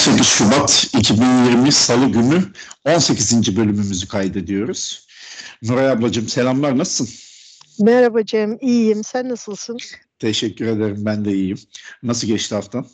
[0.00, 2.42] 18 Şubat 2020 Salı günü
[2.84, 3.56] 18.
[3.56, 5.06] bölümümüzü kaydediyoruz.
[5.62, 7.16] Nuray ablacığım selamlar nasılsın?
[7.84, 9.04] Merhaba Cem, iyiyim.
[9.04, 9.78] Sen nasılsın?
[10.18, 11.58] Teşekkür ederim ben de iyiyim.
[12.02, 12.86] Nasıl geçti haftan?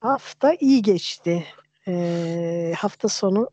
[0.00, 1.46] Hafta iyi geçti.
[1.88, 3.50] Ee, hafta sonu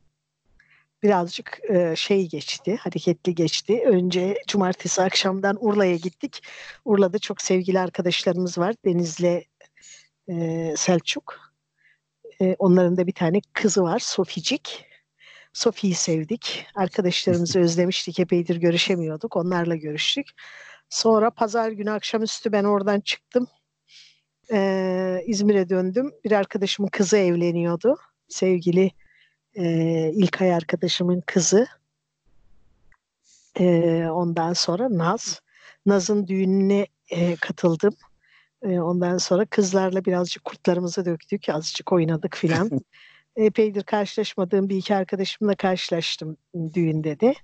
[1.04, 3.84] birazcık e, şey geçti, hareketli geçti.
[3.86, 6.44] Önce cumartesi akşamdan Urla'ya gittik.
[6.86, 8.76] Urla'da çok sevgili arkadaşlarımız var.
[8.86, 9.44] Deniz'le
[10.30, 11.47] e, Selçuk.
[12.42, 14.86] E, onların da bir tane kızı var, Soficik.
[15.54, 16.66] Sofi'yi sevdik.
[16.76, 18.20] Arkadaşlarımızı özlemiştik.
[18.20, 19.36] Epeydir görüşemiyorduk.
[19.36, 20.28] Onlarla görüştük.
[20.90, 23.48] Sonra pazar günü akşamüstü ben oradan çıktım.
[24.52, 26.12] Ee, İzmir'e döndüm.
[26.24, 27.98] Bir arkadaşımın kızı evleniyordu.
[28.30, 28.92] Sevgili
[29.56, 29.66] e,
[30.14, 31.68] İlkay arkadaşımın kızı.
[33.60, 35.42] Ee, ondan sonra Naz.
[35.86, 37.94] Naz'ın düğününe e, katıldım.
[38.64, 41.50] E, ondan sonra kızlarla birazcık kurtlarımızı döktük.
[41.50, 42.72] Azıcık oynadık filan.
[43.36, 46.38] Epeydir karşılaşmadığım bir iki arkadaşımla karşılaştım
[46.74, 47.36] düğünde de.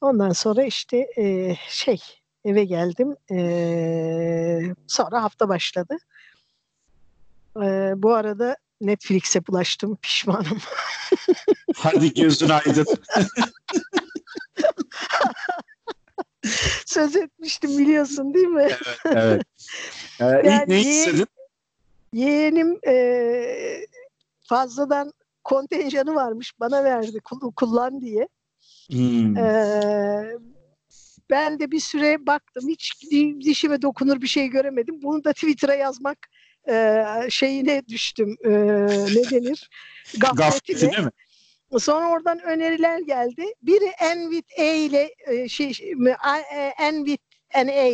[0.00, 2.00] Ondan sonra işte e, şey
[2.44, 3.16] eve geldim.
[3.32, 5.96] E, sonra hafta başladı.
[7.56, 9.96] E, bu arada Netflix'e bulaştım.
[9.96, 10.58] Pişmanım.
[11.76, 12.86] Hadi gözün aydın.
[16.86, 18.68] Söz etmiştim biliyorsun değil mi?
[19.06, 19.42] evet.
[20.20, 21.26] Ee, ilk Yani ne istedin?
[22.12, 23.86] Yeğenim e,
[24.48, 25.12] fazladan
[25.44, 26.52] kontenjanı varmış.
[26.60, 28.28] Bana verdi kul- kullan diye.
[28.90, 29.36] Hmm.
[29.36, 30.36] Ee,
[31.30, 32.68] ben de bir süre baktım.
[32.68, 35.02] Hiç di- dişime dokunur bir şey göremedim.
[35.02, 36.18] Bunu da Twitter'a yazmak
[36.68, 38.36] e, şeyine düştüm.
[38.44, 39.70] E, ne denir?
[40.18, 40.92] Gafleti Gafletine.
[40.92, 41.10] değil mi?
[41.78, 43.44] Sonra oradan öneriler geldi.
[43.62, 47.22] Biri En with A ile e, şey, şey, A- e, En with
[47.54, 47.90] an A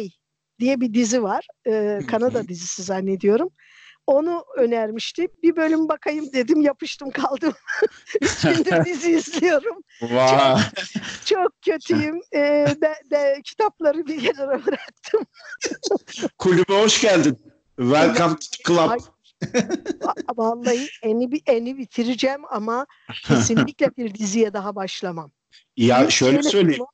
[0.60, 1.46] diye bir dizi var.
[1.66, 3.48] E, Kanada dizisi zannediyorum.
[4.06, 5.28] Onu önermişti.
[5.42, 6.60] Bir bölüm bakayım dedim.
[6.60, 7.52] Yapıştım kaldım.
[8.20, 9.76] Üç gündür dizi izliyorum.
[10.02, 10.58] Vay.
[11.24, 12.20] Çok kötüyüm.
[12.34, 15.26] Ee, de, de, kitapları bir kenara bıraktım.
[16.38, 17.38] Kulübe hoş geldin.
[17.76, 18.90] Welcome to the club.
[18.90, 18.98] Ay,
[20.36, 22.86] Vallahi eni, eni bitireceğim ama
[23.24, 25.30] kesinlikle bir diziye daha başlamam.
[25.76, 26.84] Ya Yok, şöyle söyleyeyim.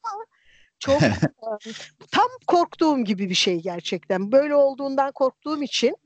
[0.79, 1.01] Çok
[2.13, 4.33] tam korktuğum gibi bir şey gerçekten.
[4.33, 5.97] Böyle olduğundan korktuğum için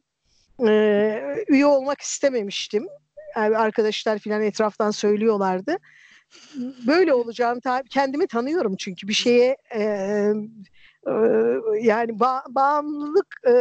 [0.67, 2.89] e, üye olmak istememiştim.
[3.37, 5.77] Yani arkadaşlar filan etraftan söylüyorlardı.
[6.87, 7.61] Böyle olacağını
[7.91, 9.83] kendimi tanıyorum çünkü bir şeye e,
[11.07, 11.13] e,
[11.81, 13.53] yani ba- bağımlılık e,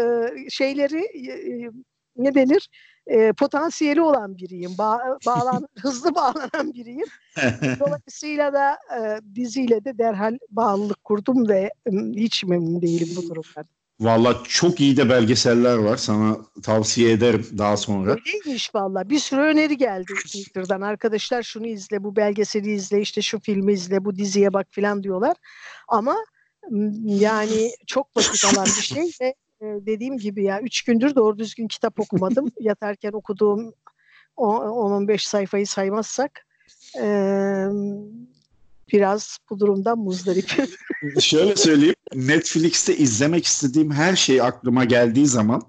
[0.49, 1.71] şeyleri e,
[2.17, 2.69] ne denir?
[3.07, 4.72] E, potansiyeli olan biriyim.
[4.72, 7.07] Ba- bağlan hızlı bağlanan biriyim.
[7.79, 13.66] Dolayısıyla da e, diziyle de derhal bağlılık kurdum ve e, hiç memnun değilim bu durumdan.
[14.00, 15.97] Valla çok iyi de belgeseller var.
[15.97, 18.11] Sana tavsiye ederim daha sonra.
[18.11, 19.09] Öyleymiş valla.
[19.09, 20.81] Bir sürü öneri geldi Twitter'dan.
[20.81, 25.38] Arkadaşlar şunu izle, bu belgeseli izle, işte şu filmi izle, bu diziye bak filan diyorlar.
[25.88, 26.16] Ama
[27.06, 32.00] yani çok vakit alan bir şey ve dediğim gibi ya üç gündür doğru düzgün kitap
[32.00, 32.51] okumadım.
[32.59, 33.73] Yatarken okuduğum
[34.38, 36.45] o- 10-15 sayfayı saymazsak
[37.01, 37.07] e,
[38.94, 40.66] biraz bu durumdan muzdaripim.
[41.22, 41.95] Şöyle söyleyeyim.
[42.16, 45.62] Netflix'te izlemek istediğim her şey aklıma geldiği zaman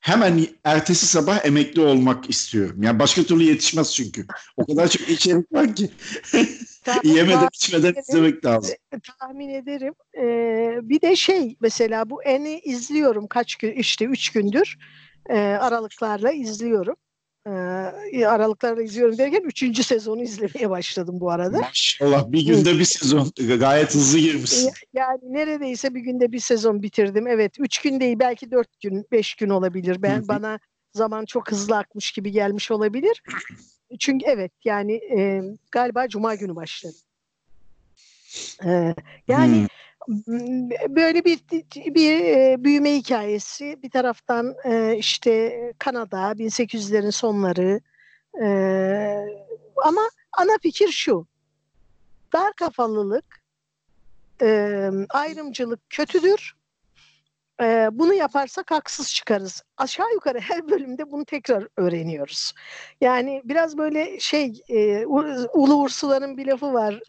[0.00, 2.82] hemen ertesi sabah emekli olmak istiyorum.
[2.82, 4.26] Yani başka türlü yetişmez çünkü.
[4.56, 5.90] O kadar çok içerik var ki.
[7.04, 8.76] Yemeden içmeden izlemek lazım.
[9.20, 9.94] tahmin ederim.
[10.18, 14.76] Ee, bir de şey mesela bu Eni izliyorum kaç gün işte üç gündür
[15.30, 16.96] e, aralıklarla izliyorum.
[17.46, 21.58] Ee, aralıklarla izliyorum derken üçüncü sezonu izlemeye başladım bu arada.
[21.58, 23.32] Maşallah bir günde bir sezon.
[23.58, 24.72] Gayet hızlı girmişsin.
[24.92, 27.26] Yani neredeyse bir günde bir sezon bitirdim.
[27.26, 30.02] Evet üç gün değil belki dört gün beş gün olabilir.
[30.02, 30.58] Ben bana
[30.94, 33.22] zaman çok hızlı akmış gibi gelmiş olabilir.
[33.98, 36.96] Çünkü evet yani e, galiba Cuma günü başladı.
[38.64, 38.94] Ee,
[39.28, 39.66] yani
[40.06, 40.70] Hmm.
[40.88, 41.40] Böyle bir
[41.74, 47.80] bir e, büyüme hikayesi bir taraftan e, işte Kanada 1800'lerin sonları
[48.42, 48.48] e,
[49.84, 50.02] ama
[50.32, 51.26] ana fikir şu
[52.32, 53.42] dar kafalılık
[54.42, 56.55] e, ayrımcılık kötüdür
[57.62, 62.52] E, bunu yaparsak haksız çıkarız aşağı yukarı her bölümde bunu tekrar öğreniyoruz
[63.00, 67.00] yani biraz böyle şey e, Ulu Ursula'nın bir lafı var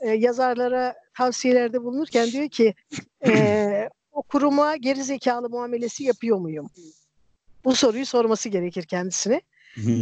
[0.00, 2.74] e, yazarlara tavsiyelerde bulunurken diyor ki
[3.26, 6.70] e, o kuruma geri zekalı muamelesi yapıyor muyum?
[7.64, 9.40] Bu soruyu sorması gerekir kendisine.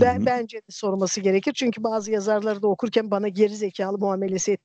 [0.00, 1.52] Ben, bence de sorması gerekir.
[1.52, 4.60] Çünkü bazı yazarları da okurken bana geri zekalı muamelesi et-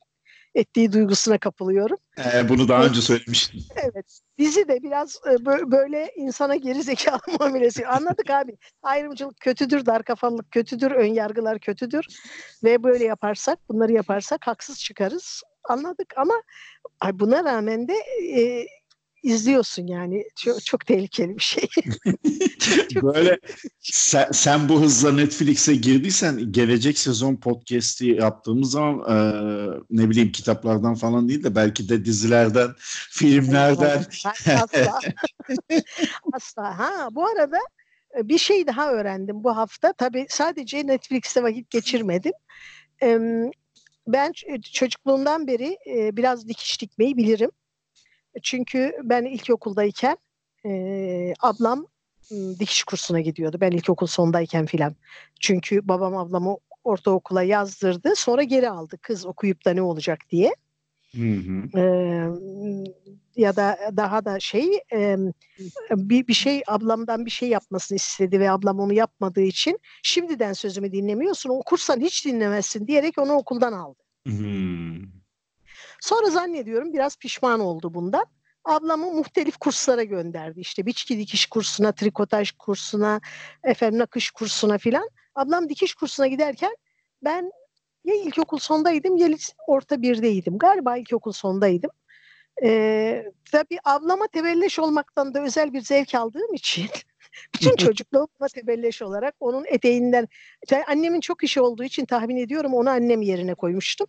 [0.55, 1.97] ettiği duygusuna kapılıyorum.
[2.17, 3.61] Ee, bunu daha önce söylemiştim.
[3.75, 4.19] Evet.
[4.37, 7.87] Dizi de biraz e, böyle insana geri zekalı muamelesi.
[7.87, 8.57] Anladık abi.
[8.83, 12.05] Ayrımcılık kötüdür, dar kafalılık kötüdür, ön yargılar kötüdür.
[12.63, 15.41] Ve böyle yaparsak, bunları yaparsak haksız çıkarız.
[15.63, 16.33] Anladık ama
[17.13, 17.93] buna rağmen de
[18.35, 18.65] e,
[19.25, 20.25] izliyorsun yani.
[20.35, 21.67] Çok, çok tehlikeli bir şey.
[23.03, 23.39] Böyle
[23.79, 29.17] sen, sen bu hızla Netflix'e girdiysen gelecek sezon podcast'i yaptığımız zaman e,
[29.89, 32.69] ne bileyim kitaplardan falan değil de belki de dizilerden,
[33.11, 33.97] filmlerden.
[34.45, 34.99] Asla.
[36.33, 36.79] Asla.
[36.79, 37.59] Ha bu arada
[38.15, 39.93] bir şey daha öğrendim bu hafta.
[39.93, 42.33] Tabii sadece Netflix'te vakit geçirmedim.
[44.07, 44.31] Ben
[44.73, 45.77] çocukluğumdan beri
[46.17, 47.51] biraz dikiş dikmeyi bilirim.
[48.43, 50.17] Çünkü ben ilkokuldayken
[50.65, 51.87] e, ablam
[52.59, 53.57] dikiş kursuna gidiyordu.
[53.61, 54.95] Ben ilkokul sondayken filan.
[55.39, 58.15] Çünkü babam ablamı ortaokula yazdırdı.
[58.15, 60.55] Sonra geri aldı kız okuyup da ne olacak diye.
[61.15, 61.79] Hı hı.
[61.79, 62.29] Ee,
[63.35, 65.17] ya da daha da şey e,
[65.91, 70.91] bir, bir şey ablamdan bir şey yapmasını istedi ve ablam onu yapmadığı için şimdiden sözümü
[70.91, 74.03] dinlemiyorsun okursan hiç dinlemezsin diyerek onu okuldan aldı.
[74.25, 75.14] Hmm.
[76.05, 78.25] Sonra zannediyorum biraz pişman oldu bundan.
[78.65, 80.59] Ablamı muhtelif kurslara gönderdi.
[80.59, 83.21] İşte biçki dikiş kursuna, trikotaj kursuna,
[83.63, 85.09] efendim nakış kursuna filan.
[85.35, 86.75] Ablam dikiş kursuna giderken
[87.23, 87.51] ben
[88.03, 89.29] ya ilkokul sondaydım ya
[89.67, 90.57] orta birdeydim.
[90.57, 91.91] Galiba ilkokul sondaydım.
[92.63, 96.87] Ee, tabii ablama tebelleş olmaktan da özel bir zevk aldığım için
[97.53, 100.27] bütün çocukluğuma tebelleş olarak onun eteğinden
[100.87, 104.07] annemin çok işi olduğu için tahmin ediyorum onu annem yerine koymuştum.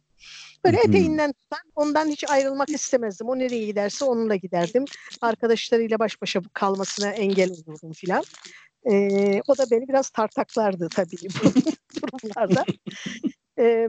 [0.66, 3.28] Böyle eteğinden tutan ondan hiç ayrılmak istemezdim.
[3.28, 4.84] O nereye giderse onunla giderdim.
[5.20, 8.24] Arkadaşlarıyla baş başa kalmasına engel olurdum filan.
[8.90, 12.64] Ee, o da beni biraz tartaklardı tabii bu durumlarda.
[13.58, 13.88] Ee,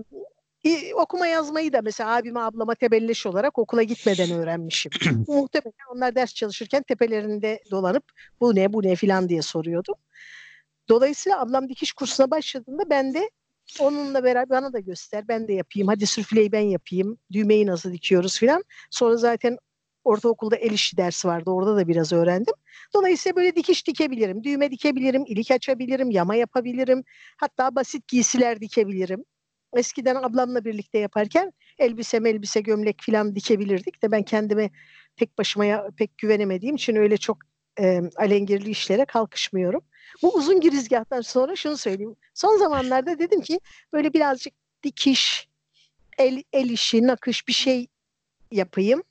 [0.96, 4.92] okuma yazmayı da mesela abime ablama tebelleş olarak okula gitmeden öğrenmişim.
[5.28, 8.04] Muhtemelen onlar ders çalışırken tepelerinde dolanıp
[8.42, 9.96] bu ne bu ne filan diye soruyordu.
[10.90, 13.30] Dolayısıyla ablam dikiş kursuna başladığında ben de
[13.80, 15.88] onunla beraber bana da göster ben de yapayım.
[15.88, 17.18] Hadi sürfleyi ben yapayım.
[17.32, 18.64] Düğmeyi nasıl dikiyoruz filan.
[18.92, 19.58] Sonra zaten
[20.04, 21.50] ortaokulda el işi dersi vardı.
[21.50, 22.54] Orada da biraz öğrendim.
[22.94, 24.44] Dolayısıyla böyle dikiş dikebilirim.
[24.44, 27.04] Düğme dikebilirim, ilik açabilirim, yama yapabilirim.
[27.38, 29.24] Hatta basit giysiler dikebilirim.
[29.76, 34.70] Eskiden ablamla birlikte yaparken elbise elbise gömlek falan dikebilirdik de ben kendime
[35.16, 37.38] tek başıma pek güvenemediğim için öyle çok
[37.80, 39.82] e, alengirli işlere kalkışmıyorum.
[40.24, 42.16] Bu uzun girizgahtan sonra şunu söyleyeyim.
[42.34, 43.60] Son zamanlarda dedim ki
[43.94, 45.48] böyle birazcık dikiş,
[46.18, 47.88] el, el işi, nakış bir şey
[48.52, 49.04] yapayım.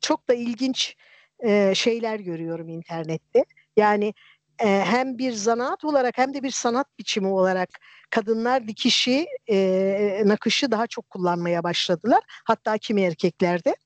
[0.00, 0.96] Çok da ilginç
[1.40, 3.44] e, şeyler görüyorum internette.
[3.76, 4.14] Yani
[4.58, 7.68] e, hem bir zanaat olarak hem de bir sanat biçimi olarak
[8.10, 12.20] kadınlar dikişi, e, nakışı daha çok kullanmaya başladılar.
[12.26, 13.76] Hatta kimi erkeklerde.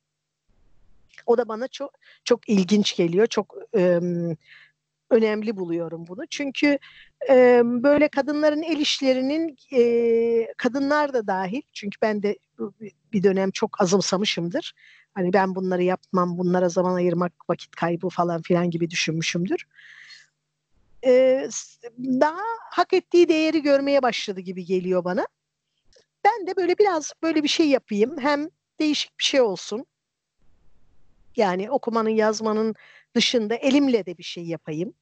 [1.27, 1.93] O da bana çok
[2.25, 3.27] çok ilginç geliyor.
[3.27, 4.01] Çok e,
[5.13, 6.27] önemli buluyorum bunu.
[6.27, 6.79] Çünkü
[7.29, 11.63] e, böyle kadınların el işlerinin e, kadınlar da dahil.
[11.73, 12.39] Çünkü ben de
[13.13, 14.75] bir dönem çok azımsamışımdır.
[15.15, 19.67] Hani ben bunları yapmam, bunlara zaman ayırmak vakit kaybı falan filan gibi düşünmüşümdür
[21.05, 21.49] e,
[21.99, 25.27] daha hak ettiği değeri görmeye başladı gibi geliyor bana.
[26.25, 28.19] Ben de böyle biraz böyle bir şey yapayım.
[28.21, 28.49] Hem
[28.81, 29.87] değişik bir şey olsun.
[31.37, 32.75] Yani okumanın, yazmanın
[33.15, 34.95] dışında elimle de bir şey yapayım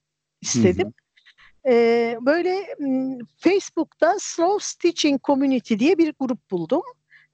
[0.42, 0.86] istedim.
[0.86, 1.74] Hı hı.
[1.74, 2.76] Ee, böyle
[3.38, 6.82] Facebook'ta Slow Stitching Community diye bir grup buldum.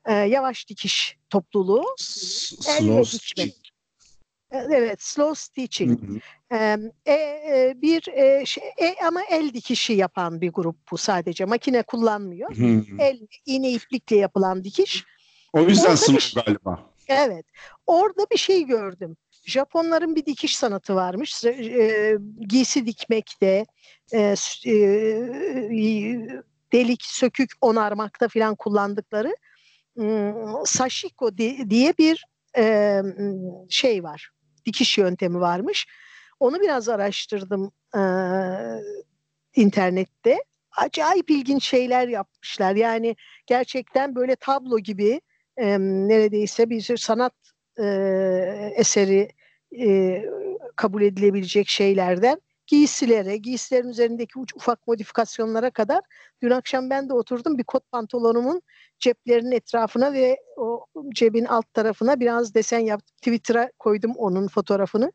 [0.06, 1.84] Ee, yavaş dikiş topluluğu.
[1.98, 3.54] Slow Stitching.
[4.50, 6.00] Evet, slow stitching.
[6.00, 6.92] Hı hı.
[7.06, 11.44] E, e, bir e, şey, e, ama el dikişi yapan bir grup bu sadece.
[11.44, 12.56] Makine kullanmıyor.
[12.56, 12.96] Hı hı.
[12.98, 15.04] El iğne iplikle yapılan dikiş.
[15.52, 16.90] O yüzden şey, galiba.
[17.08, 17.46] Evet.
[17.86, 19.16] Orada bir şey gördüm.
[19.46, 21.44] Japonların bir dikiş sanatı varmış.
[21.44, 22.16] E,
[22.48, 23.66] giysi dikmekte,
[24.12, 24.34] e,
[24.66, 24.74] e,
[26.72, 29.36] delik, sökük onarmakta filan kullandıkları
[30.64, 32.26] sashiko diye bir
[32.58, 33.00] e,
[33.68, 34.30] şey var
[34.66, 35.86] dikiş yöntemi varmış.
[36.40, 38.02] Onu biraz araştırdım e,
[39.56, 40.38] internette.
[40.76, 42.76] Acayip ilginç şeyler yapmışlar.
[42.76, 45.20] Yani gerçekten böyle tablo gibi
[45.56, 47.34] e, neredeyse bir sanat
[47.78, 47.86] e,
[48.76, 49.28] eseri
[49.78, 50.24] e,
[50.76, 56.00] kabul edilebilecek şeylerden giysilere, giysilerin üzerindeki ufak modifikasyonlara kadar
[56.42, 58.62] dün akşam ben de oturdum bir kot pantolonumun
[58.98, 63.16] ceplerinin etrafına ve o cebin alt tarafına biraz desen yaptım.
[63.16, 65.12] Twitter'a koydum onun fotoğrafını.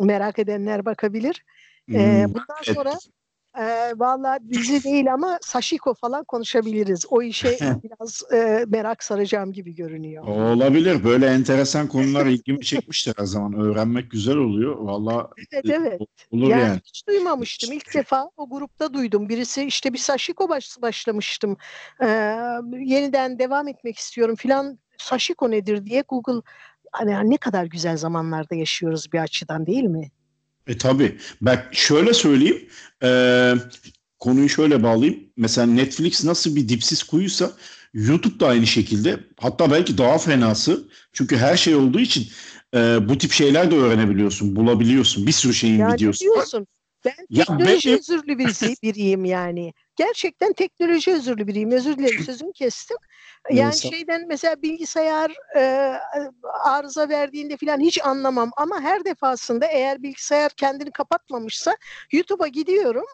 [0.00, 1.44] Merak edenler bakabilir.
[1.92, 2.92] Ee, hmm, bundan sonra
[3.58, 7.06] e, valla dizi değil ama Sashiko falan konuşabiliriz.
[7.10, 10.24] O işe biraz e, merak saracağım gibi görünüyor.
[10.26, 11.04] Olabilir.
[11.04, 13.52] Böyle enteresan konular ilgimi çekmiştir her zaman.
[13.52, 14.76] Öğrenmek güzel oluyor.
[14.78, 16.00] Valla Evet evet.
[16.30, 16.80] olur Yani, yani.
[16.84, 17.72] hiç duymamıştım.
[17.72, 19.28] İlk defa o grupta duydum.
[19.28, 21.56] Birisi işte bir Sashiko baş, başlamıştım.
[22.02, 22.06] Ee,
[22.78, 24.78] yeniden devam etmek istiyorum filan.
[24.98, 26.40] Sashiko nedir diye Google
[26.92, 30.10] hani ne kadar güzel zamanlarda yaşıyoruz bir açıdan değil mi?
[30.66, 31.18] E tabii.
[31.40, 32.68] Bak şöyle söyleyeyim.
[33.02, 33.52] E,
[34.18, 35.20] konuyu şöyle bağlayayım.
[35.36, 37.52] Mesela Netflix nasıl bir dipsiz kuyuysa
[37.94, 39.20] YouTube da aynı şekilde.
[39.40, 40.88] Hatta belki daha fenası.
[41.12, 42.28] Çünkü her şey olduğu için
[42.74, 45.26] e, bu tip şeyler de öğrenebiliyorsun, bulabiliyorsun.
[45.26, 46.46] Bir sürü şeyin Yani videosu var.
[47.04, 49.72] Ben Ya teknoloji benim- özürlü birisi, biriyim yani.
[49.96, 51.70] Gerçekten teknoloji özürlü biriyim.
[51.70, 52.96] Özür dilerim sözümü kestim.
[53.50, 53.90] Yani Neyse.
[53.90, 55.92] şeyden mesela bilgisayar e,
[56.64, 58.50] arıza verdiğinde falan hiç anlamam.
[58.56, 61.76] Ama her defasında eğer bilgisayar kendini kapatmamışsa
[62.12, 63.04] YouTube'a gidiyorum.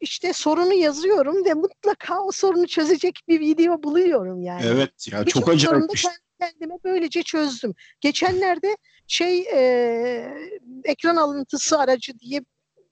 [0.00, 4.62] İşte sorunu yazıyorum ve mutlaka o sorunu çözecek bir video buluyorum yani.
[4.66, 6.10] Evet ya çok acayip şey.
[6.10, 7.74] kendi kendime böylece çözdüm.
[8.00, 8.76] Geçenlerde
[9.06, 10.34] şey e,
[10.84, 12.40] ekran alıntısı aracı diye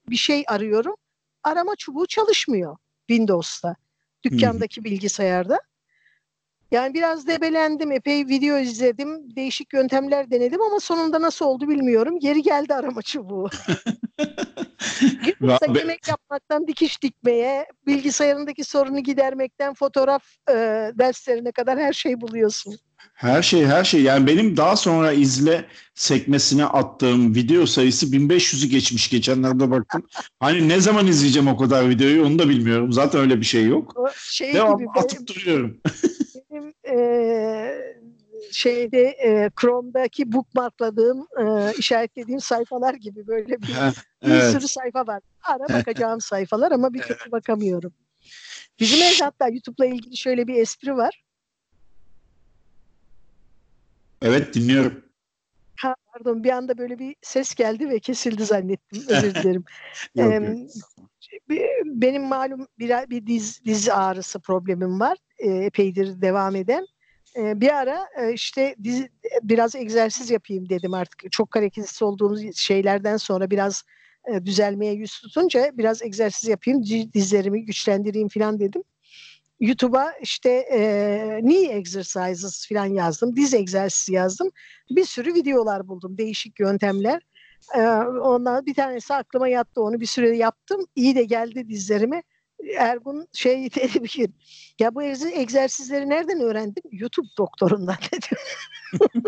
[0.08, 0.94] bir şey arıyorum.
[1.42, 2.76] Arama çubuğu çalışmıyor
[3.08, 3.76] Windows'ta.
[4.24, 5.60] Dükkandaki bilgisayarda.
[6.70, 12.18] Yani biraz debelendim, epey video izledim, değişik yöntemler denedim ama sonunda nasıl oldu bilmiyorum.
[12.20, 13.50] Geri geldi arama çubuğu.
[15.40, 20.54] Yoksa yemek yapmaktan dikiş dikmeye, bilgisayarındaki sorunu gidermekten fotoğraf e,
[20.94, 22.78] derslerine kadar her şey buluyorsun.
[23.14, 29.10] Her şey her şey yani benim daha sonra izle sekmesine attığım video sayısı 1500'ü geçmiş
[29.10, 30.06] geçenlerde baktım.
[30.40, 32.92] Hani ne zaman izleyeceğim o kadar videoyu onu da bilmiyorum.
[32.92, 33.92] Zaten öyle bir şey yok.
[33.96, 35.80] O şey Devam gibi atıp duruyorum.
[36.50, 37.96] benim e,
[38.52, 43.92] şeyde e, Chrome'daki bookmarkladığım, e, işaretlediğim sayfalar gibi böyle bir, Ha,
[44.24, 44.52] bir evet.
[44.52, 45.22] sürü sayfa var.
[45.42, 47.92] Ara bakacağım sayfalar ama bir türlü bakamıyorum.
[48.80, 51.22] Bizim evde hatta YouTube'la ilgili şöyle bir espri var.
[54.22, 55.04] Evet dinliyorum.
[55.76, 59.02] Ha, pardon bir anda böyle bir ses geldi ve kesildi zannettim.
[59.08, 59.64] Özür dilerim.
[60.14, 60.68] Yok, Em, yok.
[61.50, 65.18] Be- Benim malum bir, bir diz, diz ağrısı problemim var.
[65.38, 66.86] E, epeydir devam eden.
[67.36, 69.06] E, bir ara e, işte diz,
[69.42, 71.32] biraz egzersiz yapayım dedim artık.
[71.32, 73.84] Çok hareketsiz olduğumuz şeylerden sonra biraz
[74.34, 76.82] e, düzelmeye yüz tutunca biraz egzersiz yapayım.
[76.86, 78.82] di- Dizlerimi güçlendireyim falan dedim.
[79.60, 83.36] YouTube'a işte e, knee exercises falan yazdım.
[83.36, 84.50] Diz egzersizi yazdım.
[84.90, 86.18] Bir sürü videolar buldum.
[86.18, 87.22] Değişik yöntemler.
[87.74, 87.80] Ee,
[88.20, 89.82] ondan bir tanesi aklıma yattı.
[89.82, 90.80] Onu bir süre yaptım.
[90.96, 92.22] İyi de geldi dizlerime.
[92.78, 94.34] Ergun şey dedi bir gün.
[94.78, 96.82] Ya bu egze- egzersizleri nereden öğrendin?
[96.92, 98.26] YouTube doktorundan dedi.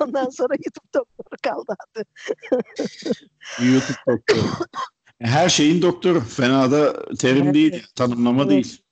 [0.00, 2.04] Ondan sonra YouTube doktoru kaldı adı.
[3.62, 4.40] YouTube doktoru.
[5.20, 6.20] Her şeyin doktoru.
[6.20, 7.54] Fena da terim Evet.
[7.54, 7.86] değil.
[7.94, 8.50] Tanımlama Evet.
[8.50, 8.82] değil.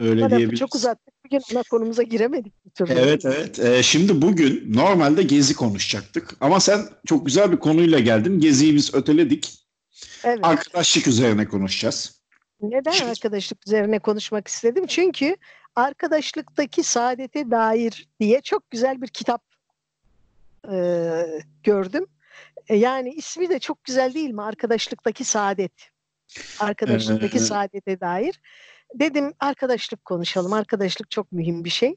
[0.00, 0.58] Öyle Bana diyebiliriz.
[0.58, 1.14] çok uzattık.
[1.24, 2.92] Bugün ana konumuza giremedik bir türlü.
[2.92, 3.58] Evet evet.
[3.58, 6.36] Ee, şimdi bugün normalde gezi konuşacaktık.
[6.40, 8.40] Ama sen çok güzel bir konuyla geldin.
[8.40, 9.54] Geziyi biz öteledik.
[10.24, 10.38] Evet.
[10.42, 12.20] Arkadaşlık üzerine konuşacağız.
[12.62, 14.86] Neden Şimdi- arkadaşlık üzerine konuşmak istedim?
[14.86, 15.36] Çünkü
[15.76, 19.42] arkadaşlıktaki saadete dair diye çok güzel bir kitap
[20.72, 20.76] e,
[21.62, 22.06] gördüm.
[22.68, 24.42] E, yani ismi de çok güzel değil mi?
[24.42, 25.72] Arkadaşlıktaki saadet.
[26.60, 28.40] Arkadaşlıktaki Ee, saadete dair.
[28.94, 30.52] Dedim arkadaşlık konuşalım.
[30.52, 31.96] Arkadaşlık çok mühim bir şey.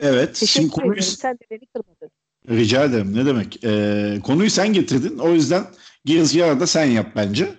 [0.00, 0.36] Evet.
[0.36, 1.02] Şimdi Teşekkür konuyu ederim.
[1.02, 2.10] Sen de beni kırmadın.
[2.48, 3.16] rica ederim.
[3.16, 3.64] Ne demek?
[3.64, 5.18] Ee, konuyu sen getirdin.
[5.18, 5.64] O yüzden
[6.04, 7.54] girizgahı da sen yap bence.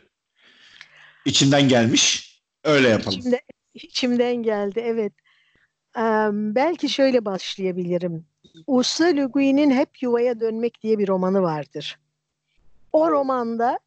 [1.26, 2.34] İçinden gelmiş.
[2.64, 3.20] Öyle yapalım.
[3.20, 3.42] İçimde,
[3.74, 5.14] içimden geldi evet.
[5.98, 8.26] Em, belki şöyle başlayabilirim.
[8.68, 12.00] Ursula Le Guin'in Hep Yuvaya Dönmek diye bir romanı vardır.
[12.94, 13.80] O romanda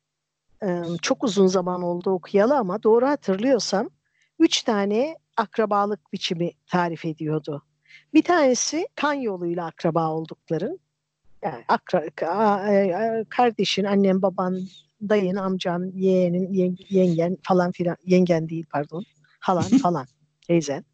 [1.02, 3.90] çok uzun zaman oldu okuyalı ama doğru hatırlıyorsam
[4.38, 7.62] üç tane akrabalık biçimi tarif ediyordu.
[8.14, 10.78] Bir tanesi kan yoluyla akraba oldukları.
[11.42, 12.04] Yani akra,
[12.72, 14.60] e, kardeşin, annen, baban,
[15.02, 19.04] dayın, amcan, yeğenin, yeng- yengen falan filan, yengen değil pardon,
[19.40, 20.06] halan falan,
[20.46, 20.84] teyzen.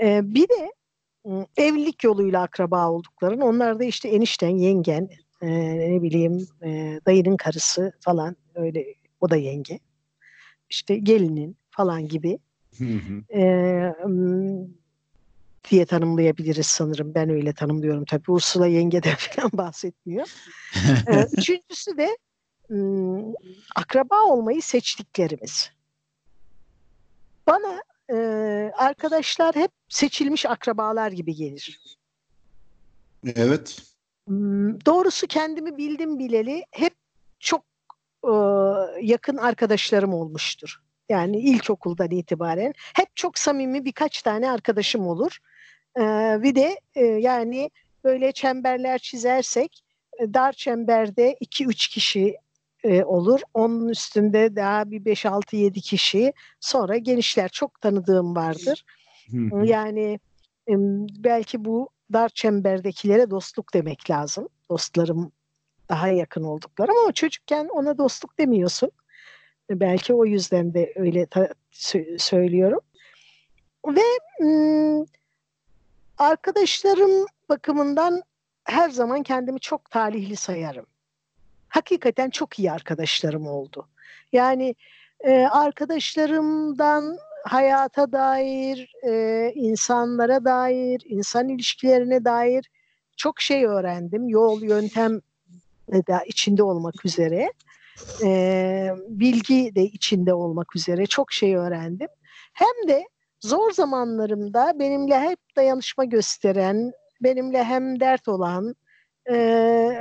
[0.00, 0.72] Ee, bir de
[1.56, 5.08] evlilik yoluyla akraba oldukların, onlar da işte enişten, yengen,
[5.42, 5.48] e,
[5.92, 8.84] ne bileyim e, dayının karısı falan öyle,
[9.20, 9.80] o da yenge.
[10.70, 12.38] İşte gelinin falan gibi
[12.78, 13.38] Hı hı.
[13.38, 13.92] e,
[15.70, 17.14] diye tanımlayabiliriz sanırım.
[17.14, 18.30] Ben öyle tanımlıyorum tabii.
[18.30, 20.32] Ursula yengeden falan bahsetmiyor.
[21.08, 22.18] Ee, Üçüncüsü de
[23.76, 25.70] akraba olmayı seçtiklerimiz.
[27.46, 28.16] Bana e,
[28.76, 31.80] arkadaşlar hep seçilmiş akrabalar gibi gelir.
[33.36, 33.82] Evet.
[34.86, 36.94] Doğrusu kendimi bildim bileli hep
[37.40, 37.64] çok
[38.24, 38.32] e,
[39.02, 40.85] yakın arkadaşlarım olmuştur.
[41.08, 45.38] Yani ilkokuldan itibaren hep çok samimi birkaç tane arkadaşım olur.
[45.98, 46.02] Ee,
[46.42, 47.70] bir de e, yani
[48.04, 49.82] böyle çemberler çizersek
[50.20, 52.36] e, dar çemberde 2-3 kişi
[52.84, 53.40] e, olur.
[53.54, 56.32] Onun üstünde daha bir 5-6-7 kişi.
[56.60, 57.48] Sonra genişler.
[57.48, 58.84] Çok tanıdığım vardır.
[59.66, 60.20] Yani
[60.68, 60.72] e,
[61.24, 64.48] belki bu dar çemberdekilere dostluk demek lazım.
[64.70, 65.32] Dostlarım
[65.88, 68.90] daha yakın oldukları ama çocukken ona dostluk demiyorsun.
[69.70, 71.26] Belki o yüzden de öyle
[72.18, 72.80] söylüyorum.
[73.86, 74.02] Ve
[74.40, 75.06] m-
[76.18, 78.22] arkadaşlarım bakımından
[78.64, 80.86] her zaman kendimi çok talihli sayarım.
[81.68, 83.88] Hakikaten çok iyi arkadaşlarım oldu.
[84.32, 84.74] Yani
[85.20, 92.70] e, arkadaşlarımdan hayata dair, e, insanlara dair, insan ilişkilerine dair
[93.16, 94.28] çok şey öğrendim.
[94.28, 95.20] Yol, yöntem
[95.92, 97.52] de içinde olmak üzere,
[98.24, 102.08] e, bilgi de içinde olmak üzere çok şey öğrendim.
[102.52, 103.04] Hem de
[103.40, 108.74] zor zamanlarımda benimle hep dayanışma gösteren, benimle hem dert olan,
[109.30, 109.98] e,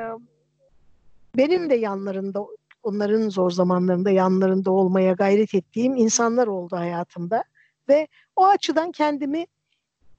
[1.37, 2.45] benim de yanlarında,
[2.83, 7.43] onların zor zamanlarında yanlarında olmaya gayret ettiğim insanlar oldu hayatımda.
[7.89, 9.45] Ve o açıdan kendimi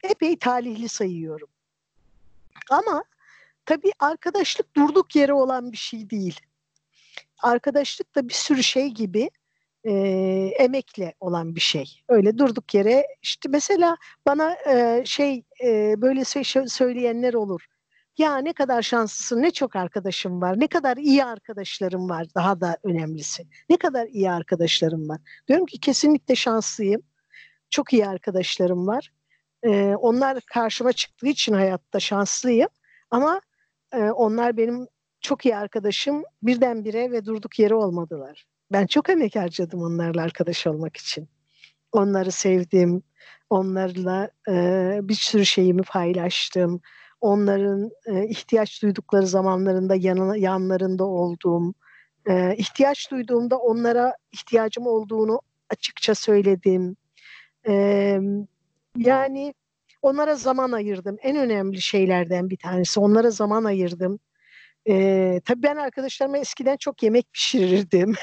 [0.02, 1.48] epey talihli sayıyorum.
[2.70, 3.04] Ama
[3.66, 6.40] tabii arkadaşlık durduk yere olan bir şey değil.
[7.42, 9.30] Arkadaşlık da bir sürü şey gibi
[9.84, 9.92] e,
[10.58, 12.02] emekle olan bir şey.
[12.08, 13.96] Öyle durduk yere işte mesela
[14.26, 16.24] bana e, şey e, böyle
[16.68, 17.66] söyleyenler olur.
[18.18, 22.76] Ya ne kadar şanslısın, ne çok arkadaşım var, ne kadar iyi arkadaşlarım var daha da
[22.84, 23.46] önemlisi.
[23.70, 25.20] Ne kadar iyi arkadaşlarım var.
[25.48, 27.02] Diyorum ki kesinlikle şanslıyım.
[27.70, 29.12] Çok iyi arkadaşlarım var.
[29.62, 32.68] Ee, onlar karşıma çıktığı için hayatta şanslıyım.
[33.10, 33.40] Ama
[33.92, 34.86] e, onlar benim
[35.26, 38.46] çok iyi arkadaşım birdenbire ve durduk yere olmadılar.
[38.72, 41.28] Ben çok emek harcadım onlarla arkadaş olmak için.
[41.92, 43.02] Onları sevdim,
[43.50, 44.52] onlarla e,
[45.02, 46.80] bir sürü şeyimi paylaştım.
[47.20, 51.74] Onların e, ihtiyaç duydukları zamanlarında yanına, yanlarında olduğum,
[52.26, 55.40] e, ihtiyaç duyduğumda onlara ihtiyacım olduğunu
[55.70, 56.96] açıkça söyledim.
[57.68, 57.72] E,
[58.96, 59.54] yani
[60.02, 61.16] onlara zaman ayırdım.
[61.22, 63.00] En önemli şeylerden bir tanesi.
[63.00, 64.18] Onlara zaman ayırdım.
[64.88, 68.14] Ee, tabii ben arkadaşlarıma eskiden çok yemek pişirirdim.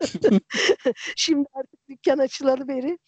[1.16, 2.98] Şimdi artık dükkan açılalı beri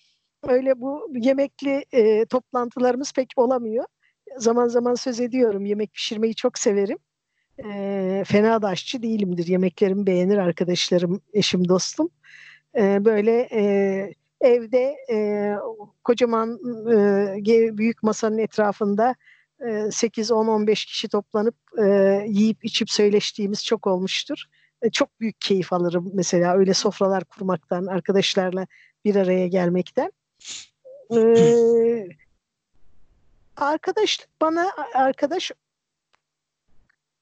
[0.49, 3.85] öyle bu yemekli e, toplantılarımız pek olamıyor.
[4.39, 5.65] Zaman zaman söz ediyorum.
[5.65, 6.99] Yemek pişirmeyi çok severim.
[7.65, 9.47] E, fena da aşçı değilimdir.
[9.47, 12.11] Yemeklerimi beğenir arkadaşlarım, eşim, dostum.
[12.77, 15.53] E, böyle e, evde e,
[16.05, 16.59] kocaman
[16.93, 19.15] e, büyük masanın etrafında
[19.63, 21.55] 8-10-15 kişi toplanıp
[22.27, 24.47] yiyip içip söyleştiğimiz çok olmuştur.
[24.83, 28.67] E, çok büyük keyif alırım mesela öyle sofralar kurmaktan, arkadaşlarla
[29.05, 30.13] bir araya gelmekten.
[31.17, 32.09] E,
[33.57, 35.51] arkadaşlık bana arkadaş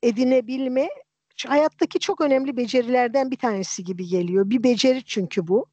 [0.03, 0.89] edinebilme
[1.47, 4.51] hayattaki çok önemli becerilerden bir tanesi gibi geliyor.
[4.51, 5.67] Bir beceri çünkü bu.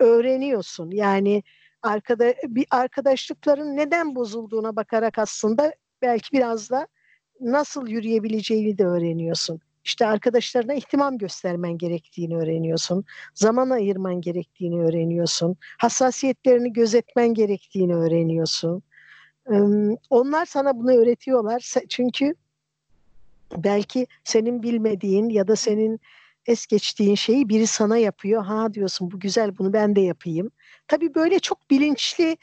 [0.00, 0.90] Öğreniyorsun.
[0.90, 1.42] Yani
[1.82, 6.86] arkada bir arkadaşlıkların neden bozulduğuna bakarak aslında belki biraz da
[7.40, 9.60] nasıl yürüyebileceğini de öğreniyorsun.
[9.84, 13.04] İşte arkadaşlarına ihtimam göstermen gerektiğini öğreniyorsun.
[13.34, 15.56] Zaman ayırman gerektiğini öğreniyorsun.
[15.78, 18.82] Hassasiyetlerini gözetmen gerektiğini öğreniyorsun.
[20.10, 21.72] Onlar sana bunu öğretiyorlar.
[21.88, 22.34] Çünkü
[23.56, 26.00] belki senin bilmediğin ya da senin
[26.46, 28.44] es geçtiğin şeyi biri sana yapıyor.
[28.44, 30.50] Ha diyorsun bu güzel bunu ben de yapayım.
[30.88, 32.36] Tabii böyle çok bilinçli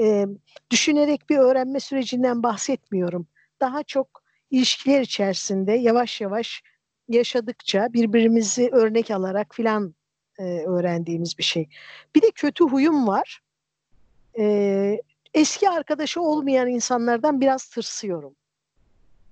[0.00, 0.26] e,
[0.70, 3.26] düşünerek bir öğrenme sürecinden bahsetmiyorum.
[3.60, 6.62] Daha çok ilişkiler içerisinde yavaş yavaş
[7.08, 9.94] yaşadıkça birbirimizi örnek alarak filan
[10.38, 11.68] e, öğrendiğimiz bir şey.
[12.14, 13.40] Bir de kötü huyum var.
[14.38, 15.00] E,
[15.34, 18.36] eski arkadaşı olmayan insanlardan biraz tırsıyorum.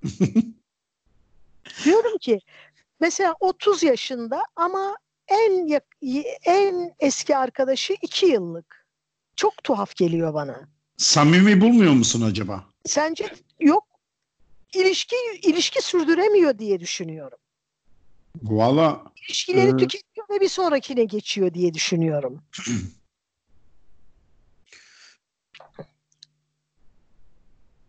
[1.85, 2.41] Diyorum ki
[3.01, 4.97] mesela 30 yaşında ama
[5.29, 5.81] en
[6.45, 8.84] en eski arkadaşı 2 yıllık.
[9.37, 10.69] Çok tuhaf geliyor bana.
[10.97, 12.65] Samimi bulmuyor musun acaba?
[12.85, 13.85] Sence yok.
[14.75, 17.39] İlişki ilişki sürdüremiyor diye düşünüyorum.
[18.43, 19.77] Valla İlişkileri e...
[19.77, 22.43] tüketiyor ve bir sonrakine geçiyor diye düşünüyorum.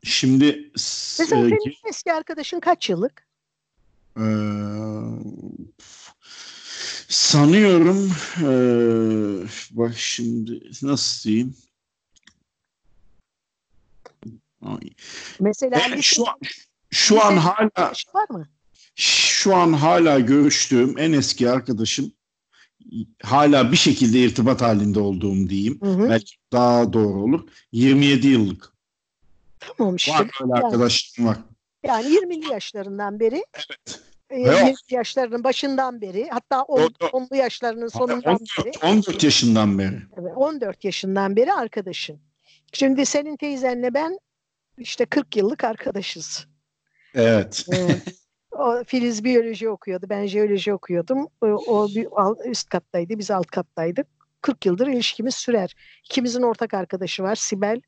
[0.03, 0.71] Şimdi
[1.19, 3.27] Mesela e, senin eski arkadaşın kaç yıllık?
[7.07, 8.47] Sanıyorum e,
[9.71, 11.55] bak şimdi nasıl diyeyim?
[15.39, 16.35] Mesela e, şu an,
[16.89, 18.47] şu an hala var mı?
[18.95, 22.11] Şu an hala görüştüğüm en eski arkadaşım
[23.23, 25.79] hala bir şekilde irtibat halinde olduğum diyeyim.
[25.81, 26.09] Hı hı.
[26.09, 27.47] Belki daha doğru olur.
[27.71, 28.73] 27 yıllık.
[29.59, 30.11] Tamam işte.
[30.11, 31.37] Var böyle yani, arkadaşlarım var.
[31.83, 33.45] Yani 20'li yaşlarından beri.
[33.55, 34.01] Evet.
[34.29, 38.91] E, 20 yaşlarının başından beri hatta 10'lu yaşlarının sonundan 14, beri.
[38.91, 40.01] 14 yaşından beri.
[40.19, 42.19] Evet, 14 yaşından beri arkadaşın.
[42.73, 44.19] Şimdi senin teyzenle ben
[44.77, 46.47] işte 40 yıllık arkadaşız.
[47.13, 47.65] Evet.
[48.51, 50.05] o Filiz biyoloji okuyordu.
[50.09, 51.27] Ben jeoloji okuyordum.
[51.41, 52.07] O, o bir
[52.49, 53.19] üst kattaydı.
[53.19, 54.07] Biz alt kattaydık.
[54.41, 55.75] 40 yıldır ilişkimiz sürer.
[56.05, 57.35] İkimizin ortak arkadaşı var.
[57.35, 57.81] Sibel.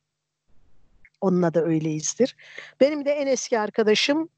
[1.21, 2.36] Onunla da öyleyizdir.
[2.80, 4.30] Benim de en eski arkadaşım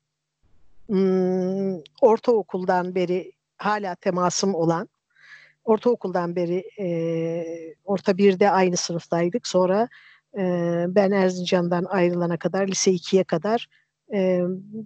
[2.02, 4.90] ortaokuldan beri hala temasım olan
[5.64, 9.48] ortaokuldan beri e, orta birde aynı sınıftaydık.
[9.48, 9.88] Sonra
[10.38, 10.42] e,
[10.88, 13.68] ben Erzincan'dan ayrılana kadar lise 2'ye kadar
[14.14, 14.42] e,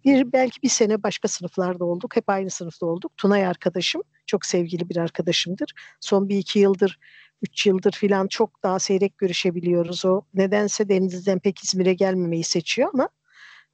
[0.06, 2.16] bir belki bir sene başka sınıflarda olduk.
[2.16, 3.18] Hep aynı sınıfta olduk.
[3.18, 5.74] Tunay arkadaşım çok sevgili bir arkadaşımdır.
[6.00, 7.00] Son bir iki yıldır
[7.42, 10.06] üç yıldır filan çok daha seyrek görüşebiliyoruz.
[10.06, 13.10] O nedense Denizli'den pek İzmir'e gelmemeyi seçiyor ama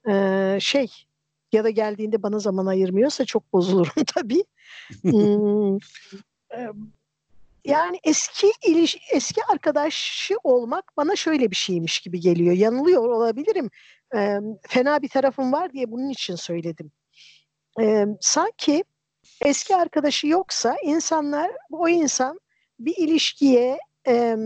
[0.08, 0.88] e, şey
[1.52, 4.44] ya da geldiğinde bana zaman ayırmıyorsa çok bozulurum tabii.
[7.64, 12.54] yani eski iliş eski arkadaşı olmak bana şöyle bir şeymiş gibi geliyor.
[12.54, 13.70] Yanılıyor olabilirim.
[14.16, 16.90] E, fena bir tarafım var diye bunun için söyledim.
[17.80, 18.84] E, sanki
[19.44, 22.40] eski arkadaşı yoksa insanlar o insan
[22.78, 24.36] bir ilişkiye e,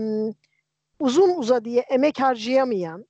[0.99, 3.05] uzun uza diye emek harcayamayan,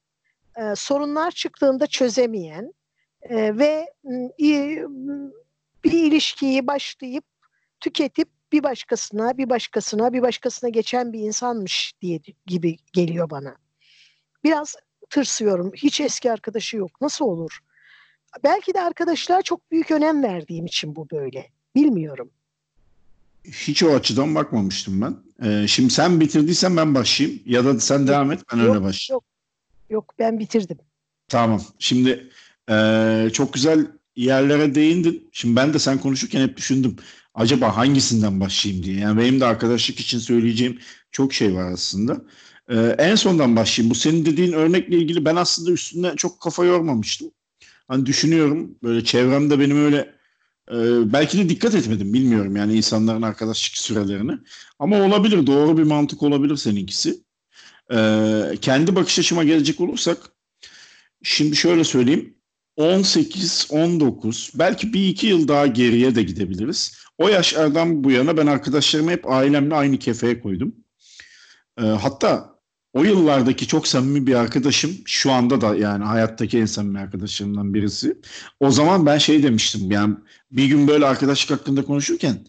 [0.58, 2.74] e, sorunlar çıktığında çözemeyen
[3.30, 3.94] e, ve
[4.40, 4.86] e,
[5.84, 7.24] bir ilişkiyi başlayıp
[7.80, 13.56] tüketip bir başkasına, bir başkasına, bir başkasına geçen bir insanmış diye gibi geliyor bana.
[14.44, 14.76] Biraz
[15.10, 15.72] tırsıyorum.
[15.76, 17.02] Hiç eski arkadaşı yok.
[17.02, 17.60] Nasıl olur?
[18.44, 21.50] Belki de arkadaşlar çok büyük önem verdiğim için bu böyle.
[21.76, 22.32] Bilmiyorum.
[23.46, 25.16] Hiç o açıdan bakmamıştım ben.
[25.48, 27.42] Ee, şimdi sen bitirdiysen ben başlayayım.
[27.46, 29.12] Ya da sen devam et ben yok, öyle başlayayım.
[29.12, 29.24] Yok,
[29.90, 30.78] yok ben bitirdim.
[31.28, 31.62] Tamam.
[31.80, 32.30] Şimdi
[32.70, 35.30] e, çok güzel yerlere değindin.
[35.32, 36.96] Şimdi ben de sen konuşurken hep düşündüm.
[37.34, 39.00] Acaba hangisinden başlayayım diye.
[39.00, 40.80] Yani benim de arkadaşlık için söyleyeceğim
[41.12, 42.22] çok şey var aslında.
[42.70, 43.92] Ee, en sondan başlayayım.
[43.92, 47.32] Bu senin dediğin örnekle ilgili ben aslında üstünde çok kafa yormamıştım.
[47.88, 50.16] Hani düşünüyorum böyle çevremde benim öyle
[50.72, 50.76] e,
[51.14, 54.38] belki de dikkat etmedim bilmiyorum yani insanların arkadaşlık sürelerini.
[54.80, 57.24] Ama olabilir doğru bir mantık olabilir seninkisi.
[57.94, 60.18] Ee, kendi bakış açıma gelecek olursak
[61.24, 62.38] şimdi şöyle söyleyeyim.
[62.78, 66.98] 18, 19 belki bir iki yıl daha geriye de gidebiliriz.
[67.18, 70.76] O yaşlardan bu yana ben arkadaşlarımı hep ailemle aynı kefeye koydum.
[71.78, 72.56] E, hatta
[72.94, 78.18] o yıllardaki çok samimi bir arkadaşım şu anda da yani hayattaki en samimi arkadaşlarımdan birisi.
[78.60, 80.16] O zaman ben şey demiştim yani
[80.52, 82.46] bir gün böyle arkadaşlık hakkında konuşurken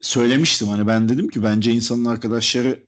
[0.00, 2.86] söylemiştim hani ben dedim ki bence insanın arkadaşları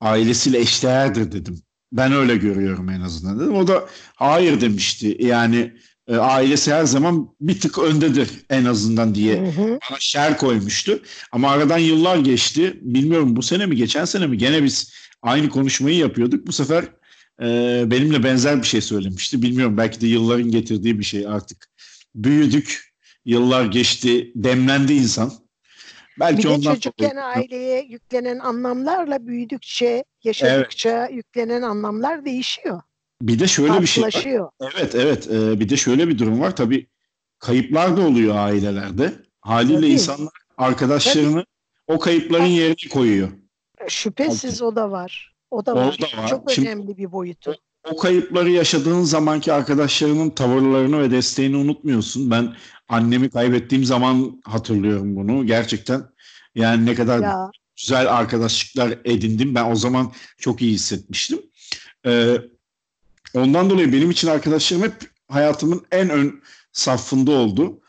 [0.00, 1.62] ailesiyle eşdeğerdir dedim.
[1.92, 3.54] Ben öyle görüyorum en azından dedim.
[3.54, 5.16] O da hayır demişti.
[5.20, 5.76] Yani
[6.08, 9.78] e, ailesi her zaman bir tık öndedir en azından diye hı hı.
[9.90, 11.02] bana şer koymuştu.
[11.32, 12.78] Ama aradan yıllar geçti.
[12.82, 14.92] Bilmiyorum bu sene mi geçen sene mi gene biz
[15.22, 16.46] aynı konuşmayı yapıyorduk.
[16.46, 16.84] Bu sefer
[17.42, 17.46] e,
[17.86, 19.42] benimle benzer bir şey söylemişti.
[19.42, 21.68] Bilmiyorum belki de yılların getirdiği bir şey artık.
[22.14, 22.92] Büyüdük,
[23.24, 25.32] yıllar geçti, demlendi insan.
[26.20, 27.24] Belki bir de ondan çocukken dolayı...
[27.24, 31.16] aileye yüklenen anlamlarla büyüdükçe, yaşadıkça evet.
[31.16, 32.82] yüklenen anlamlar değişiyor.
[33.22, 34.24] Bir de şöyle bir şey var.
[34.60, 36.56] Evet evet ee, bir de şöyle bir durum var.
[36.56, 36.86] Tabii
[37.38, 39.12] kayıplar da oluyor ailelerde.
[39.40, 39.86] Haliyle Tabii.
[39.86, 41.96] insanlar arkadaşlarını Tabii.
[41.96, 43.28] o kayıpların yerine koyuyor.
[43.88, 45.34] Şüphesiz o da var.
[45.50, 45.98] O da o var.
[46.00, 46.28] Da var.
[46.28, 47.50] Çok Şimdi, önemli bir boyutu.
[47.84, 52.30] O, o kayıpları yaşadığın zamanki arkadaşlarının tavırlarını ve desteğini unutmuyorsun.
[52.30, 52.56] Ben
[52.88, 55.46] annemi kaybettiğim zaman hatırlıyorum bunu.
[55.46, 56.04] Gerçekten
[56.54, 57.50] yani ne kadar ya.
[57.76, 59.54] güzel arkadaşlıklar edindim.
[59.54, 61.38] Ben o zaman çok iyi hissetmiştim.
[62.06, 62.36] Ee,
[63.36, 64.94] Ondan dolayı benim için arkadaşlarım hep
[65.28, 67.80] hayatımın en ön safında oldu.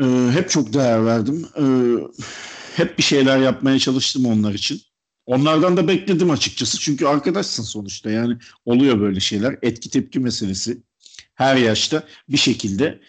[0.00, 1.48] Ee, hep çok değer verdim.
[1.58, 1.64] Ee,
[2.76, 4.80] hep bir şeyler yapmaya çalıştım onlar için.
[5.26, 6.78] Onlardan da bekledim açıkçası.
[6.78, 8.10] Çünkü arkadaşsın sonuçta.
[8.10, 9.58] Yani oluyor böyle şeyler.
[9.62, 10.78] Etki tepki meselesi.
[11.34, 13.00] Her yaşta bir şekilde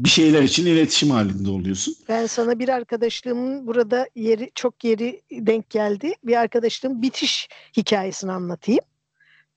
[0.00, 1.94] bir şeyler için iletişim halinde oluyorsun.
[2.08, 6.14] Ben sana bir arkadaşlığımın burada yeri çok yeri denk geldi.
[6.24, 8.80] Bir arkadaşlığın bitiş hikayesini anlatayım.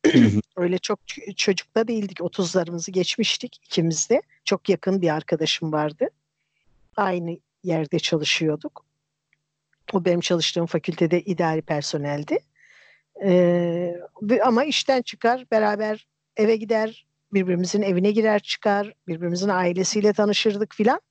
[0.57, 0.99] Öyle çok
[1.37, 2.19] çocukta değildik.
[2.19, 4.21] 30'larımızı geçmiştik ikimiz de.
[4.45, 6.09] Çok yakın bir arkadaşım vardı.
[6.95, 8.85] Aynı yerde çalışıyorduk.
[9.93, 12.39] O benim çalıştığım fakültede idari personeldi.
[13.23, 13.95] Ee,
[14.43, 21.01] ama işten çıkar, beraber eve gider, birbirimizin evine girer çıkar, birbirimizin ailesiyle tanışırdık filan.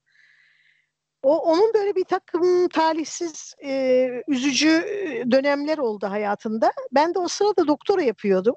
[1.23, 4.69] o onun böyle bir takım talihsiz, e, üzücü
[5.31, 6.71] dönemler oldu hayatında.
[6.91, 8.55] Ben de o sırada doktora yapıyordum.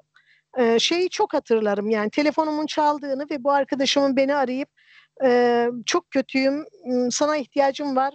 [0.79, 1.89] Şeyi çok hatırlarım.
[1.89, 4.69] Yani telefonumun çaldığını ve bu arkadaşımın beni arayıp
[5.85, 6.65] çok kötüyüm,
[7.11, 8.13] sana ihtiyacım var,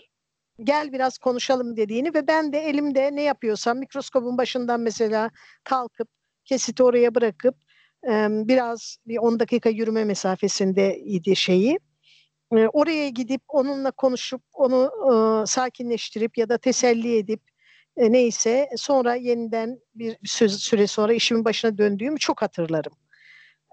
[0.61, 5.31] gel biraz konuşalım dediğini ve ben de elimde ne yapıyorsam mikroskopun başından mesela
[5.65, 6.09] kalkıp
[6.45, 7.55] kesiti oraya bırakıp
[8.49, 11.79] biraz bir 10 dakika yürüme mesafesindeydi şeyi.
[12.73, 14.91] Oraya gidip onunla konuşup onu
[15.47, 17.41] sakinleştirip ya da teselli edip
[17.97, 20.19] e, neyse sonra yeniden bir
[20.59, 22.93] süre sonra işimin başına döndüğümü çok hatırlarım.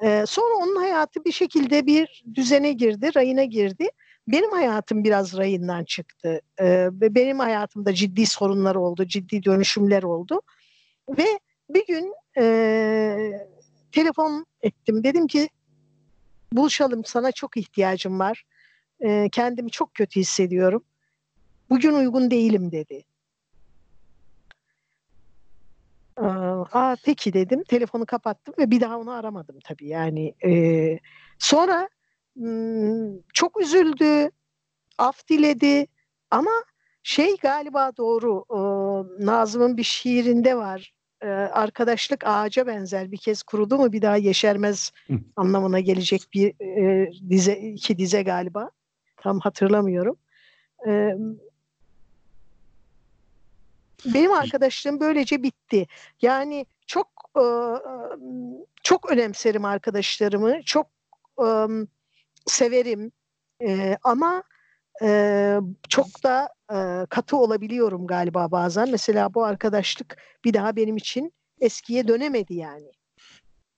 [0.04, 3.90] E, sonra onun hayatı bir şekilde bir düzene girdi, rayına girdi.
[4.28, 6.42] Benim hayatım biraz rayından çıktı.
[6.62, 10.42] E, benim hayatımda ciddi sorunlar oldu, ciddi dönüşümler oldu.
[11.10, 13.48] Ve bir gün e,
[13.92, 15.04] telefon ettim.
[15.04, 15.50] Dedim ki
[16.54, 18.46] buluşalım sana çok ihtiyacım var
[19.02, 20.84] e, kendimi çok kötü hissediyorum.
[21.70, 23.04] Bugün uygun değilim dedi.
[26.74, 27.64] Aa, peki dedim.
[27.64, 29.88] Telefonu kapattım ve bir daha onu aramadım tabii.
[29.88, 31.00] Yani e,
[31.40, 31.90] sonra
[33.34, 34.30] çok üzüldü,
[34.98, 35.88] af diledi
[36.32, 36.52] ama
[37.04, 38.46] şey galiba doğru.
[38.52, 38.60] E,
[39.26, 40.94] Nazım'ın bir şiirinde var.
[41.22, 44.92] E, arkadaşlık ağaca benzer bir kez kurudu mu bir daha yeşermez
[45.36, 48.72] anlamına gelecek bir e, dize iki dize galiba.
[49.18, 50.18] Tam hatırlamıyorum.
[50.88, 51.16] Ee,
[54.06, 55.88] benim arkadaşlığım böylece bitti.
[56.22, 57.08] Yani çok
[57.38, 57.44] e,
[58.84, 60.88] çok önemserim arkadaşlarımı, çok
[61.42, 61.48] e,
[62.46, 63.12] severim
[63.62, 64.44] e, ama
[65.02, 65.60] e,
[65.90, 68.92] çok da e, katı olabiliyorum galiba bazen.
[68.92, 72.92] Mesela bu arkadaşlık bir daha benim için eskiye dönemedi yani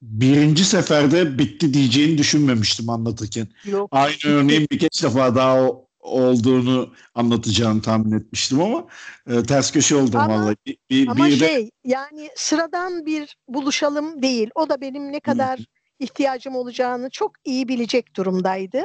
[0.02, 3.48] birinci seferde bitti diyeceğini düşünmemiştim anlatırken.
[3.66, 3.90] Yok.
[3.92, 5.68] Aynı örneğin birkaç defa daha
[6.02, 8.88] olduğunu anlatacağını tahmin etmiştim ama
[9.28, 10.56] e, ters köşe oldum ama, vallahi.
[10.90, 11.72] Bir, ama bir şey de...
[11.84, 14.50] yani sıradan bir buluşalım değil.
[14.56, 15.64] O da benim ne kadar Hı.
[16.00, 18.84] ihtiyacım olacağını çok iyi bilecek durumdaydı.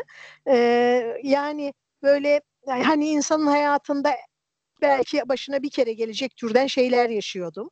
[0.49, 4.15] Ee, yani böyle yani hani insanın hayatında
[4.83, 7.71] belki başına bir kere gelecek türden şeyler yaşıyordum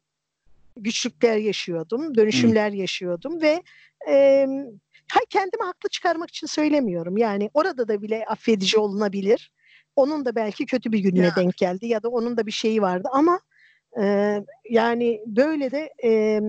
[0.76, 2.76] güçlükler yaşıyordum, dönüşümler Hı.
[2.76, 3.62] yaşıyordum ve
[4.08, 4.46] e,
[5.30, 7.16] kendimi haklı çıkarmak için söylemiyorum.
[7.16, 9.52] Yani orada da bile affedici olunabilir.
[9.96, 11.36] Onun da belki kötü bir gününe ya.
[11.36, 13.40] denk geldi ya da onun da bir şeyi vardı ama
[14.02, 14.36] e,
[14.70, 16.40] yani böyle de e,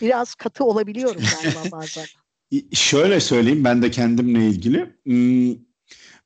[0.00, 2.06] biraz katı olabiliyorum galiba bazen.
[2.72, 4.94] Şöyle söyleyeyim ben de kendimle ilgili.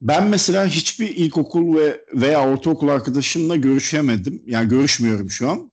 [0.03, 4.43] Ben mesela hiçbir ilkokul ve veya ortaokul arkadaşımla görüşemedim.
[4.47, 5.73] Yani görüşmüyorum şu an.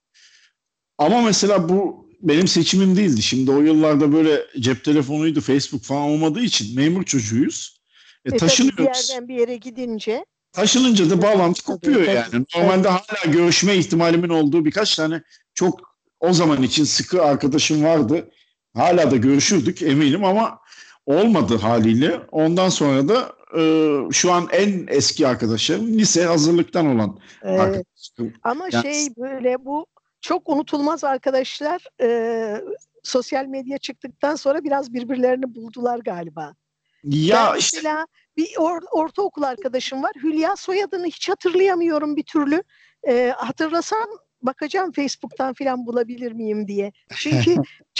[0.98, 3.22] Ama mesela bu benim seçimim değildi.
[3.22, 7.80] Şimdi o yıllarda böyle cep telefonuydu, Facebook falan olmadığı için memur çocuğuyuz.
[8.26, 8.78] E, e taşınıyoruz.
[8.80, 10.26] Bir yerden bir yere gidince.
[10.52, 12.46] Taşınınca da bağlantı kopuyor tabii, yani.
[12.56, 13.04] Normalde tabii.
[13.08, 15.22] hala görüşme ihtimalimin olduğu birkaç tane
[15.54, 15.80] çok
[16.20, 18.30] o zaman için sıkı arkadaşım vardı.
[18.74, 20.60] Hala da görüşürdük eminim ama
[21.06, 22.20] olmadı haliyle.
[22.32, 23.64] Ondan sonra da e,
[24.12, 27.60] şu an en eski arkadaşlarım lise hazırlıktan olan evet.
[27.60, 28.34] arkadaşlarım.
[28.44, 29.86] Ama yani, şey böyle bu
[30.22, 32.62] çok unutulmaz arkadaşlar e,
[33.04, 36.56] sosyal medya çıktıktan sonra biraz birbirlerini buldular galiba.
[37.04, 40.12] Ya ben mesela bir or, ortaokul arkadaşım var.
[40.24, 42.64] Hülya soyadını hiç hatırlayamıyorum bir türlü.
[43.08, 44.10] E, hatırlasam
[44.42, 46.92] bakacağım Facebook'tan falan bulabilir miyim diye.
[47.16, 47.56] Çünkü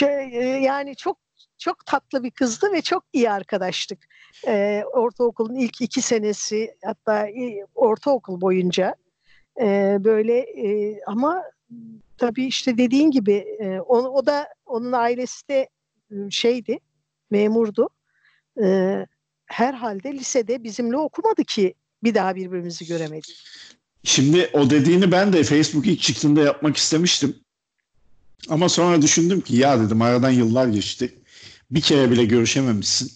[0.60, 1.18] yani çok
[1.58, 3.98] çok tatlı bir kızdı ve çok iyi arkadaştık.
[4.46, 7.28] E, ortaokulun ilk iki senesi hatta
[7.74, 8.94] ortaokul boyunca
[9.60, 11.42] e, böyle e, ama
[12.18, 15.68] tabii işte dediğin gibi e, o, o da onun ailesi de
[16.30, 16.78] şeydi,
[17.30, 17.88] memurdu.
[18.62, 19.06] E,
[19.46, 23.36] herhalde lisede bizimle okumadı ki bir daha birbirimizi göremedik.
[24.04, 27.36] Şimdi o dediğini ben de Facebook ilk çıktığında yapmak istemiştim.
[28.48, 31.14] Ama sonra düşündüm ki ya dedim aradan yıllar geçti.
[31.70, 33.12] Bir kere bile görüşememişsin.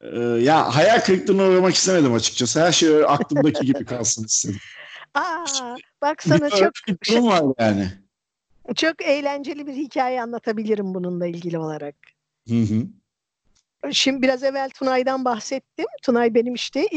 [0.00, 2.60] Ee, ya hayal kırıklığına uğramak istemedim açıkçası.
[2.60, 4.58] Her şey aklımdaki gibi kalsın istedim.
[5.14, 6.72] Aa, bak sana çok
[7.10, 7.88] durum var yani.
[8.76, 11.94] Çok eğlenceli bir hikaye anlatabilirim bununla ilgili olarak.
[12.48, 12.86] Hı hı.
[13.92, 15.86] Şimdi biraz evvel Tunay'dan bahsettim.
[16.02, 16.88] Tunay benim işte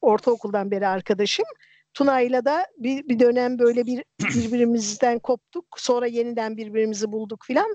[0.00, 1.46] ortaokuldan beri arkadaşım.
[1.94, 5.64] Tunay'la da bir, bir dönem böyle bir birbirimizden koptuk.
[5.76, 7.74] Sonra yeniden birbirimizi bulduk filan.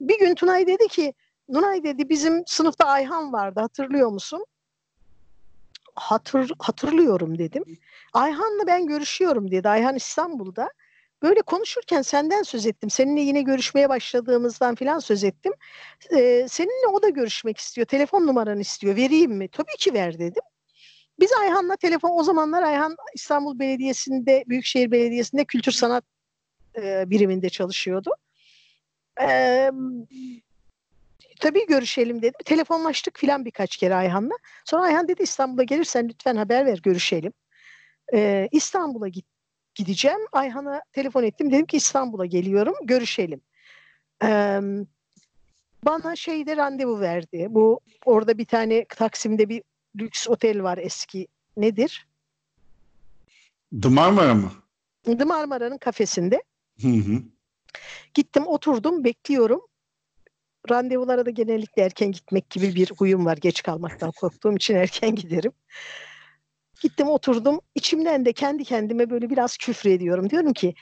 [0.00, 1.14] Bir gün Tunay dedi ki,
[1.48, 4.44] Nunay dedi bizim sınıfta Ayhan vardı hatırlıyor musun?
[5.96, 7.64] Hatır, hatırlıyorum dedim.
[8.12, 9.68] Ayhan'la ben görüşüyorum dedi.
[9.68, 10.70] Ayhan İstanbul'da.
[11.22, 12.90] Böyle konuşurken senden söz ettim.
[12.90, 15.52] Seninle yine görüşmeye başladığımızdan filan söz ettim.
[16.16, 17.86] Ee, seninle o da görüşmek istiyor.
[17.86, 18.96] Telefon numaranı istiyor.
[18.96, 19.48] Vereyim mi?
[19.48, 20.42] Tabii ki ver dedim.
[21.20, 26.04] Biz Ayhan'la telefon o zamanlar Ayhan İstanbul Belediyesi'nde Büyükşehir Belediyesi'nde kültür sanat
[26.76, 28.10] e, biriminde çalışıyordu.
[29.20, 29.70] E,
[31.40, 32.40] tabii görüşelim dedim.
[32.44, 34.34] Telefonlaştık filan birkaç kere Ayhan'la.
[34.64, 37.32] Sonra Ayhan dedi İstanbul'a gelirsen lütfen haber ver görüşelim.
[38.14, 39.26] E, İstanbul'a git,
[39.74, 40.20] gideceğim.
[40.32, 41.52] Ayhan'a telefon ettim.
[41.52, 43.40] Dedim ki İstanbul'a geliyorum görüşelim.
[44.24, 44.60] E,
[45.84, 47.46] bana şeyde randevu verdi.
[47.50, 49.62] Bu orada bir tane Taksim'de bir
[49.96, 51.28] lüks otel var eski.
[51.56, 52.08] Nedir?
[53.82, 54.52] The Marmara mı?
[55.04, 56.42] The Marmara'nın kafesinde.
[56.80, 57.22] Hı hı.
[58.14, 59.60] Gittim oturdum bekliyorum.
[60.70, 63.36] Randevulara da genellikle erken gitmek gibi bir huyum var.
[63.36, 65.52] Geç kalmaktan korktuğum için erken giderim.
[66.80, 67.60] Gittim oturdum.
[67.74, 70.30] İçimden de kendi kendime böyle biraz küfür ediyorum.
[70.30, 70.74] Diyorum ki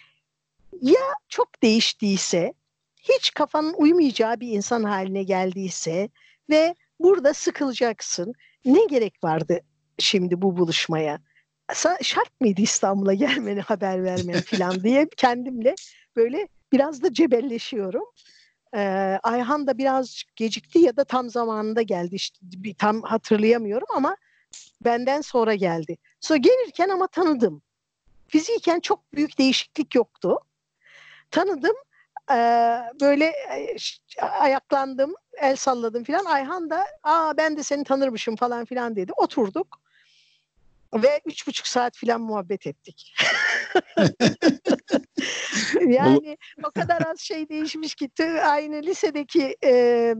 [0.83, 2.55] ya çok değiştiyse,
[3.03, 6.09] hiç kafanın uymayacağı bir insan haline geldiyse
[6.51, 8.33] ve burada sıkılacaksın.
[8.64, 9.61] Ne gerek vardı
[9.99, 11.18] şimdi bu buluşmaya?
[12.03, 15.75] Şart mıydı İstanbul'a gelmeni haber vermen falan diye kendimle
[16.16, 18.05] böyle biraz da cebelleşiyorum.
[19.23, 24.17] Ayhan da biraz gecikti ya da tam zamanında geldi işte bir, tam hatırlayamıyorum ama
[24.85, 25.97] benden sonra geldi.
[26.21, 27.63] Sonra gelirken ama tanıdım.
[28.29, 30.39] Fiziken çok büyük değişiklik yoktu.
[31.31, 31.77] Tanıdım
[33.01, 33.33] böyle
[34.21, 36.25] ayaklandım, el salladım filan.
[36.25, 39.13] Ayhan da aa ben de seni tanırmışım falan filan dedi.
[39.17, 39.81] Oturduk
[40.95, 43.15] ve üç buçuk saat filan muhabbet ettik.
[45.87, 48.11] yani o kadar az şey değişmiş ki
[48.45, 50.15] aynı lisedeki e,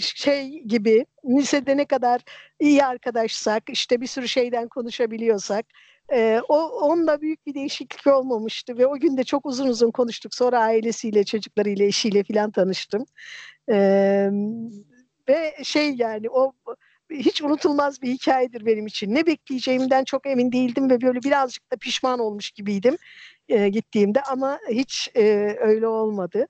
[0.00, 2.20] şey gibi lisede ne kadar
[2.60, 5.66] iyi arkadaşsak işte bir sürü şeyden konuşabiliyorsak
[6.12, 10.34] e, o onunla büyük bir değişiklik olmamıştı ve o gün de çok uzun uzun konuştuk.
[10.34, 13.04] Sonra ailesiyle, çocuklarıyla, eşiyle filan tanıştım.
[13.70, 13.76] E,
[15.28, 16.52] ve şey yani o
[17.10, 19.14] hiç unutulmaz bir hikayedir benim için.
[19.14, 22.96] Ne bekleyeceğimden çok emin değildim ve böyle birazcık da pişman olmuş gibiydim
[23.48, 26.46] e, gittiğimde ama hiç e, öyle olmadı.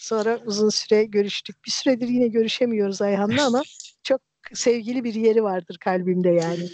[0.00, 1.64] Sonra uzun süre görüştük.
[1.66, 3.62] Bir süredir yine görüşemiyoruz Ayhan'la ama
[4.02, 4.20] çok
[4.54, 6.68] sevgili bir yeri vardır kalbimde yani.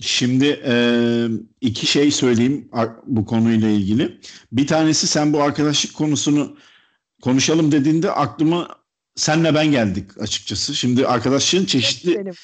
[0.00, 0.74] Şimdi e,
[1.60, 2.68] iki şey söyleyeyim
[3.06, 4.20] bu konuyla ilgili.
[4.52, 6.56] Bir tanesi sen bu arkadaşlık konusunu
[7.22, 8.68] konuşalım dediğinde aklıma
[9.14, 10.74] senle ben geldik açıkçası.
[10.74, 12.34] Şimdi arkadaşlığın çeşitli Benim.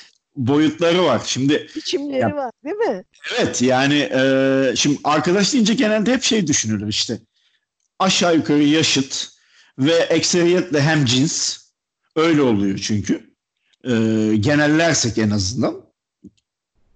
[0.47, 1.23] Boyutları var.
[1.25, 3.05] Şimdi biçimleri ya, var değil mi?
[3.39, 7.19] Evet yani e, şimdi arkadaş deyince genelde hep şey düşünülür işte.
[7.99, 9.29] Aşağı yukarı yaşıt
[9.79, 11.59] ve ekseriyetle hem cins
[12.17, 13.31] öyle oluyor çünkü.
[13.85, 13.91] E,
[14.37, 15.91] genellersek en azından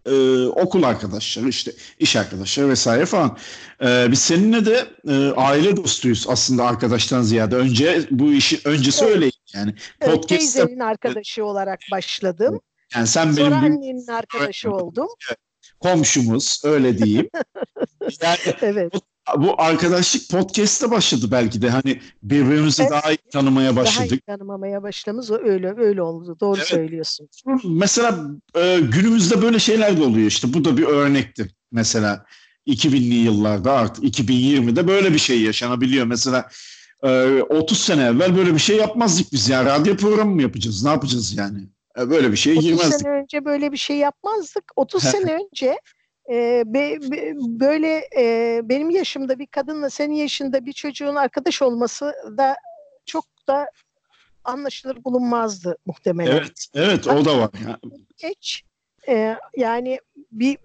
[0.06, 3.38] e, okul arkadaşları işte iş arkadaşları vesaire falan.
[3.82, 7.56] E, biz seninle de e, aile dostuyuz aslında arkadaştan ziyade.
[7.56, 9.14] Önce bu işi öncesi evet.
[9.16, 9.74] öyle yani.
[10.00, 12.60] Evet, teyzenin arkadaşı olarak başladım.
[12.94, 15.08] Yani sen Sonra benim annenin arkadaşı oldum.
[15.80, 17.30] Komşumuz öyle diyeyim.
[18.22, 18.94] yani evet.
[18.94, 19.00] bu,
[19.42, 22.92] bu arkadaşlık podcast'te başladı belki de hani birbirimizi evet.
[22.92, 24.10] daha iyi tanımaya başladık.
[24.10, 26.36] Daha iyi tanımamaya başlamamız öyle öyle oldu.
[26.40, 26.68] Doğru evet.
[26.68, 27.28] söylüyorsun.
[27.64, 28.18] Mesela
[28.56, 30.54] e, günümüzde böyle şeyler de oluyor işte.
[30.54, 31.54] Bu da bir örnektir.
[31.72, 32.24] Mesela
[32.66, 36.06] 2000'li yıllarda artık 2020'de böyle bir şey yaşanabiliyor.
[36.06, 36.48] Mesela
[37.02, 39.64] e, 30 sene evvel böyle bir şey yapmazdık biz ya.
[39.64, 40.84] Radyo programı mı yapacağız?
[40.84, 41.68] Ne yapacağız yani?
[41.96, 42.86] Böyle bir şeye girmezdik.
[42.86, 44.64] 30 sene önce böyle bir şey yapmazdık.
[44.76, 45.80] 30 sene önce
[46.30, 52.14] e, be, be, böyle e, benim yaşımda bir kadınla senin yaşında bir çocuğun arkadaş olması
[52.38, 52.56] da
[53.06, 53.66] çok da
[54.44, 56.36] anlaşılır bulunmazdı muhtemelen.
[56.36, 57.50] Evet, evet o da var.
[58.16, 58.62] Geç
[59.08, 60.00] e, yani
[60.32, 60.58] bir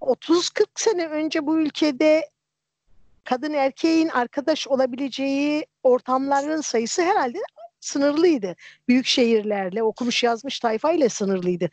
[0.00, 2.30] 30-40 sene önce bu ülkede
[3.24, 7.38] kadın erkeğin arkadaş olabileceği ortamların sayısı herhalde
[7.86, 8.56] sınırlıydı.
[8.88, 11.70] Büyük şehirlerle, okumuş yazmış tayfayla sınırlıydı.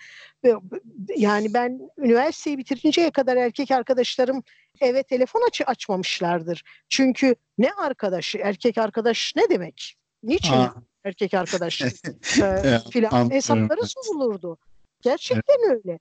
[1.17, 4.43] Yani ben üniversiteyi bitirinceye kadar erkek arkadaşlarım
[4.81, 6.63] eve telefon açı açmamışlardır.
[6.89, 9.95] Çünkü ne arkadaşı, erkek arkadaş ne demek?
[10.23, 10.73] Niçin ha.
[11.03, 11.81] erkek arkadaş
[12.41, 14.57] e, filan hesapları sorulurdu.
[15.01, 15.99] Gerçekten öyle.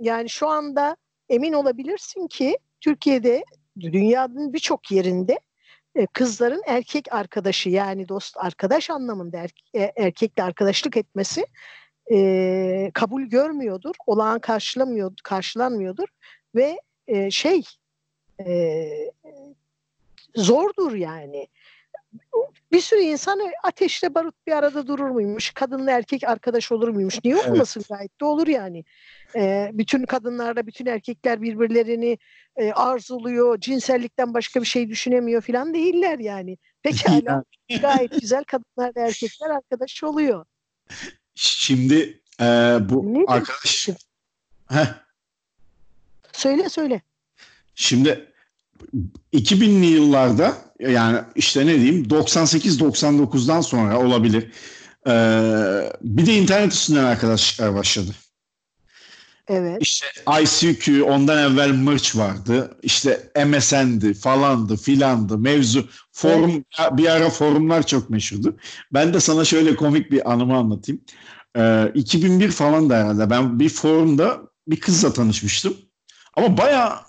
[0.00, 0.96] Yani şu anda
[1.28, 3.44] emin olabilirsin ki Türkiye'de
[3.80, 5.40] dünyanın birçok yerinde
[6.12, 9.50] kızların erkek arkadaşı yani dost arkadaş anlamında er,
[9.96, 11.46] erkekle arkadaşlık etmesi
[12.12, 16.08] e, kabul görmüyordur, olağan karşılamıyor, karşılanmıyordur
[16.54, 17.62] ve e, şey
[18.46, 18.86] e,
[20.36, 21.48] zordur yani.
[22.72, 25.50] Bir sürü insan ateşle barut bir arada durur muymuş?
[25.50, 27.18] Kadınla erkek arkadaş olur muymuş?
[27.24, 27.88] Niye olmasın evet.
[27.88, 28.84] gayet de olur yani.
[29.36, 32.18] E, bütün kadınlarla bütün erkekler birbirlerini
[32.56, 36.58] e, arzuluyor, cinsellikten başka bir şey düşünemiyor falan değiller yani.
[36.82, 37.44] Pekala
[37.80, 40.44] gayet güzel kadınlar ve erkekler arkadaş oluyor.
[41.34, 42.44] Şimdi e,
[42.80, 43.88] bu ne arkadaş...
[46.32, 47.02] Söyle söyle.
[47.74, 48.33] Şimdi
[49.32, 54.50] 2000'li yıllarda yani işte ne diyeyim 98-99'dan sonra olabilir.
[55.06, 58.10] Ee, bir de internet üstünden arkadaşlıklar başladı.
[59.48, 59.78] Evet.
[59.80, 60.06] İşte
[60.42, 62.76] ICQ ondan evvel Mırç vardı.
[62.82, 65.88] İşte MSN'di falandı filandı mevzu.
[66.12, 66.90] Forum evet.
[66.92, 68.56] bir ara forumlar çok meşhurdu.
[68.92, 71.00] Ben de sana şöyle komik bir anımı anlatayım.
[71.56, 75.76] Ee, 2001 falan da herhalde ben bir forumda bir kızla tanışmıştım.
[76.36, 77.00] Ama baya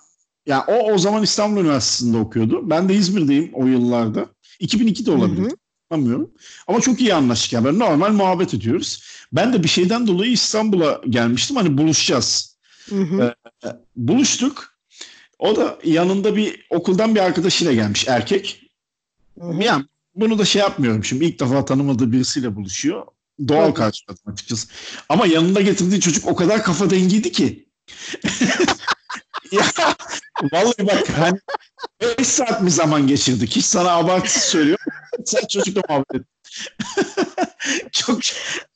[0.45, 2.69] yani o o zaman İstanbul Üniversitesi'nde okuyordu.
[2.69, 4.25] Ben de İzmir'deyim o yıllarda.
[4.61, 5.53] 2002'de olabilir.
[5.89, 6.31] Anlamıyorum.
[6.67, 7.53] Ama çok iyi anlaştık.
[7.53, 9.03] Yani böyle normal muhabbet ediyoruz.
[9.33, 11.55] Ben de bir şeyden dolayı İstanbul'a gelmiştim.
[11.55, 12.57] Hani buluşacağız.
[12.89, 13.35] Hı hı.
[13.65, 14.75] Ee, buluştuk.
[15.39, 18.71] O da yanında bir okuldan bir arkadaşıyla gelmiş erkek.
[19.39, 19.63] Hı hı.
[19.63, 19.85] Yani
[20.15, 23.05] bunu da şey yapmıyorum şimdi ilk defa tanımadığı birisiyle buluşuyor.
[23.47, 24.67] Doğal karşıladım açıkçası.
[25.09, 27.65] Ama yanında getirdiği çocuk o kadar kafa dengiydi ki.
[29.51, 29.61] ya,
[30.53, 31.39] vallahi bak hani
[32.19, 33.55] 5 saat mi zaman geçirdik?
[33.55, 34.85] Hiç sana abartısız söylüyorum.
[35.25, 36.27] Sen çocukla muhabbet et.
[37.91, 38.19] çok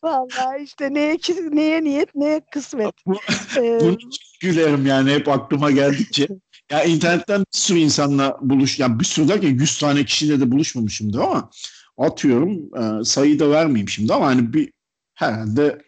[0.04, 1.18] Vallahi işte neye,
[1.52, 2.94] neye niyet neye kısmet.
[3.06, 3.16] Bu,
[3.58, 3.98] ee, bunu
[4.42, 6.28] gülerim yani hep aklıma geldikçe.
[6.72, 11.20] Ya internetten bir sürü insanla buluş, yani bir sürü derken 100 tane kişiyle de buluşmamışımdır
[11.20, 11.50] ama
[11.98, 14.72] atıyorum e, sayıyı da vermeyeyim şimdi ama hani bir
[15.16, 15.82] herhalde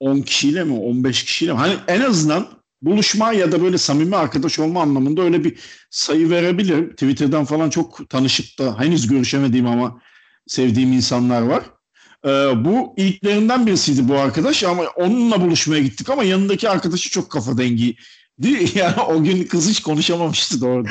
[0.00, 1.58] 10 kişiyle mi 15 kişiyle mi?
[1.58, 5.58] Hani en azından buluşma ya da böyle samimi arkadaş olma anlamında öyle bir
[5.90, 6.90] sayı verebilirim.
[6.90, 10.00] Twitter'dan falan çok tanışıp da henüz görüşemediğim ama
[10.46, 11.64] sevdiğim insanlar var.
[12.24, 12.28] Ee,
[12.64, 17.96] bu ilklerinden birisiydi bu arkadaş ama onunla buluşmaya gittik ama yanındaki arkadaşı çok kafa dengi.
[18.42, 20.84] Değil, yani o gün kız hiç konuşamamıştı doğru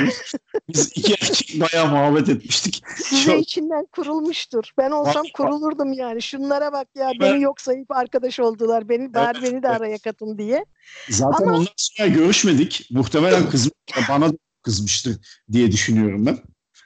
[0.70, 2.84] Biz iki erkek bayağı muhabbet etmiştik.
[2.98, 3.42] Size Çok...
[3.42, 4.64] içinden kurulmuştur.
[4.78, 6.22] Ben olsam kurulurdum yani.
[6.22, 7.20] Şunlara bak ya ben...
[7.20, 8.90] beni yok sayıp arkadaş oldular.
[8.90, 10.66] Beni bari evet, beni de araya katın diye.
[11.10, 11.58] Zaten Ama...
[11.58, 12.88] ondan sonra görüşmedik.
[12.92, 13.72] Muhtemelen kızım
[14.10, 14.32] bana
[14.64, 15.20] kızmıştı
[15.52, 16.40] diye düşünüyorum ben.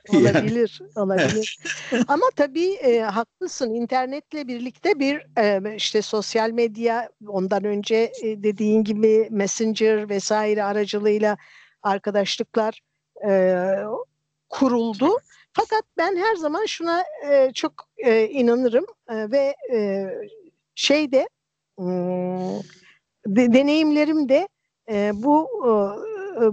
[0.10, 1.60] Olabilir, olabilir.
[2.08, 3.74] Ama tabii e, haklısın.
[3.74, 11.38] İnternetle birlikte bir e, işte sosyal medya, ondan önce e, dediğin gibi Messenger vesaire aracılığıyla
[11.84, 12.82] arkadaşlıklar
[13.28, 13.56] e,
[14.50, 15.10] kuruldu.
[15.54, 20.08] Fakat ben her zaman şuna e, çok e, inanırım e, ve e,
[20.76, 21.30] şeyde
[21.80, 21.86] e,
[23.28, 24.48] de, deneyimlerim de
[24.90, 26.44] e, bu e,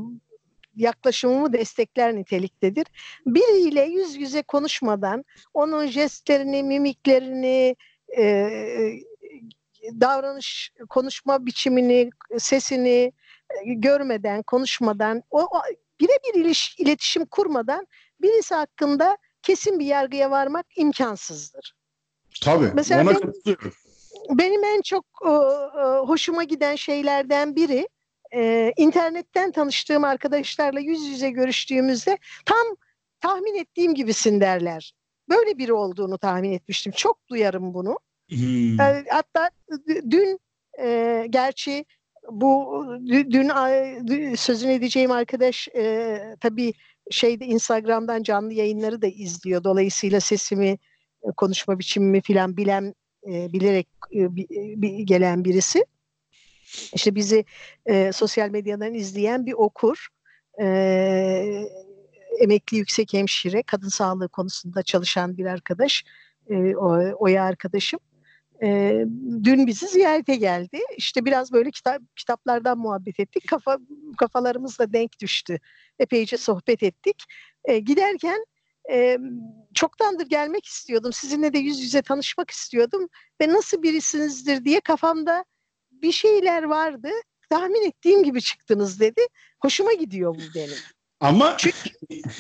[0.77, 2.87] yaklaşımımı destekler niteliktedir.
[3.27, 7.77] Biriyle yüz yüze konuşmadan onun jestlerini, mimiklerini,
[8.19, 8.51] e,
[10.01, 13.13] davranış, konuşma biçimini, sesini
[13.51, 15.63] e, görmeden, konuşmadan, o, o
[16.01, 17.87] birebir iliş, iletişim kurmadan
[18.23, 21.75] birisi hakkında kesin bir yargıya varmak imkansızdır.
[22.43, 22.71] Tabii.
[22.75, 23.33] Mesela ona benim,
[24.31, 27.89] benim en çok e, e, hoşuma giden şeylerden biri
[28.35, 32.77] e, internetten tanıştığım arkadaşlarla yüz yüze görüştüğümüzde tam
[33.21, 34.93] tahmin ettiğim gibisin derler.
[35.29, 36.93] Böyle biri olduğunu tahmin etmiştim.
[36.97, 37.99] Çok duyarım bunu.
[38.29, 38.81] Hmm.
[38.81, 39.51] E, hatta
[40.11, 40.41] dün
[40.81, 41.85] e, gerçi
[42.31, 43.31] bu dün,
[44.07, 46.73] dün sözünü edeceğim arkadaş e, tabii
[47.11, 49.65] şeyde Instagram'dan canlı yayınları da izliyor.
[49.65, 50.79] Dolayısıyla sesimi,
[51.37, 52.95] konuşma biçimimi filan bilen,
[53.27, 55.85] e, bilerek e, bi, gelen birisi.
[56.95, 57.45] İşte bizi
[57.87, 60.09] e, sosyal medyadan izleyen bir okur,
[60.61, 60.67] e,
[62.41, 66.05] emekli yüksek hemşire, kadın sağlığı konusunda çalışan bir arkadaş,
[66.51, 66.77] e,
[67.17, 68.01] Oya arkadaşım.
[68.63, 69.01] E,
[69.45, 70.79] dün bizi ziyarete geldi.
[70.97, 73.49] İşte biraz böyle kitap kitaplardan muhabbet ettik.
[73.49, 73.79] Kafa
[74.19, 75.59] kafalarımız denk düştü.
[75.99, 77.25] Epeyce sohbet ettik.
[77.65, 78.45] E, giderken
[78.91, 79.19] e,
[79.75, 81.13] çoktandır gelmek istiyordum.
[81.13, 83.09] Sizinle de yüz yüze tanışmak istiyordum
[83.41, 85.45] ve nasıl birisinizdir diye kafamda
[86.03, 87.09] bir şeyler vardı.
[87.51, 89.27] Tahmin ettiğim gibi çıktınız dedi.
[89.63, 90.79] Hoşuma gidiyor bu benim.
[91.21, 91.91] Ama Çünkü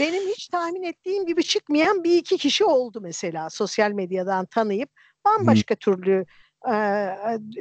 [0.01, 4.91] benim hiç tahmin ettiğim gibi çıkmayan bir iki kişi oldu mesela sosyal medyadan tanıyıp
[5.25, 5.79] bambaşka hmm.
[5.79, 6.25] türlü
[6.73, 6.75] e,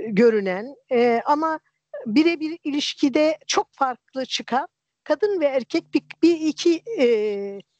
[0.08, 1.60] görünen e, ama
[2.06, 4.68] birebir ilişkide çok farklı çıkan
[5.04, 7.06] kadın ve erkek bir, bir iki e,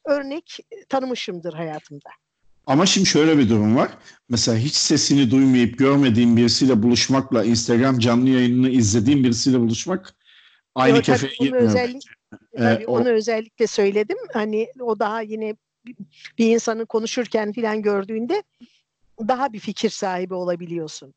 [0.04, 0.58] örnek
[0.88, 2.10] tanımışımdır hayatımda.
[2.66, 3.90] Ama şimdi şöyle bir durum var.
[4.28, 10.14] Mesela hiç sesini duymayıp görmediğim birisiyle buluşmakla Instagram canlı yayınını izlediğim birisiyle buluşmak
[10.74, 11.56] aynı Yo, kefeye gitmiyor.
[11.56, 12.02] Özellik,
[12.56, 13.12] tabii ee, onu o...
[13.12, 14.18] özellikle söyledim.
[14.32, 15.56] Hani o daha yine
[16.38, 18.42] bir insanın konuşurken filan gördüğünde
[19.28, 21.14] daha bir fikir sahibi olabiliyorsun.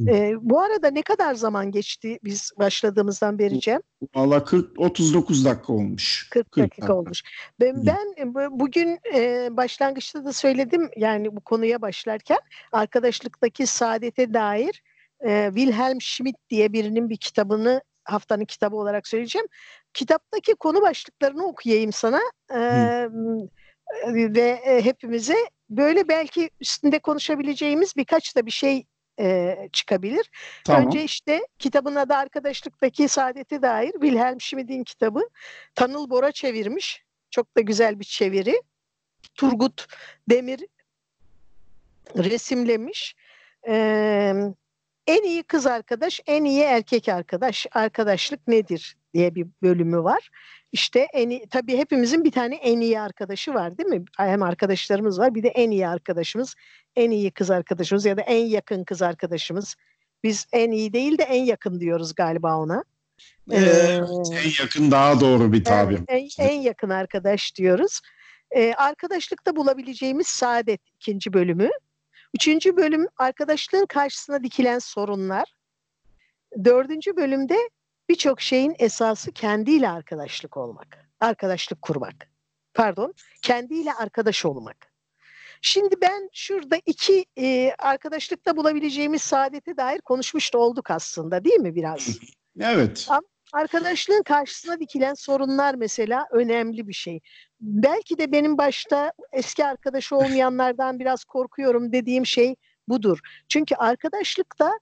[0.00, 3.80] E, bu arada ne kadar zaman geçti biz başladığımızdan beri Cem?
[4.14, 6.28] Valla 40 39 dakika olmuş.
[6.30, 7.22] 40, 40 dakika, dakika olmuş.
[7.60, 12.38] Ben, ben bugün e, başlangıçta da söyledim yani bu konuya başlarken
[12.72, 14.82] arkadaşlıktaki saadete dair
[15.20, 19.46] e, Wilhelm Schmidt diye birinin bir kitabını haftanın kitabı olarak söyleyeceğim.
[19.94, 22.20] Kitaptaki konu başlıklarını okuyayım sana
[22.54, 23.08] ee,
[24.06, 25.36] ve e, hepimize
[25.70, 28.84] böyle belki üstünde konuşabileceğimiz birkaç da bir şey
[29.20, 30.30] e, çıkabilir.
[30.64, 30.86] Tamam.
[30.86, 35.20] Önce işte kitabın adı arkadaşlıktaki saadete dair Wilhelm Schmidt'in kitabı.
[35.74, 37.04] Tanıl Bora çevirmiş.
[37.30, 38.62] Çok da güzel bir çeviri.
[39.34, 39.86] Turgut
[40.30, 40.60] Demir
[42.16, 43.14] resimlemiş.
[43.68, 44.34] Ee,
[45.06, 50.30] en iyi kız arkadaş, en iyi erkek arkadaş, arkadaşlık nedir diye bir bölümü var.
[50.72, 54.04] İşte en iyi, tabii hepimizin bir tane en iyi arkadaşı var değil mi?
[54.16, 56.54] Hem arkadaşlarımız var bir de en iyi arkadaşımız,
[56.96, 59.76] en iyi kız arkadaşımız ya da en yakın kız arkadaşımız.
[60.24, 62.84] Biz en iyi değil de en yakın diyoruz galiba ona.
[63.50, 66.00] Evet, ee, en yakın daha doğru bir tabir.
[66.08, 68.00] En, en yakın arkadaş diyoruz.
[68.50, 71.70] Ee, arkadaşlıkta bulabileceğimiz saadet ikinci bölümü.
[72.34, 75.54] Üçüncü bölüm arkadaşlığın karşısına dikilen sorunlar.
[76.64, 77.56] Dördüncü bölümde
[78.12, 81.08] birçok şeyin esası kendiyle arkadaşlık olmak.
[81.20, 82.14] Arkadaşlık kurmak.
[82.74, 84.76] Pardon, kendiyle arkadaş olmak.
[85.62, 91.74] Şimdi ben şurada iki e, arkadaşlıkta bulabileceğimiz saadete dair konuşmuş da olduk aslında değil mi
[91.74, 92.18] biraz?
[92.60, 93.06] Evet.
[93.08, 97.20] Ama arkadaşlığın karşısına dikilen sorunlar mesela önemli bir şey.
[97.60, 102.56] Belki de benim başta eski arkadaşı olmayanlardan biraz korkuyorum dediğim şey
[102.88, 103.18] budur.
[103.48, 104.78] Çünkü arkadaşlıkta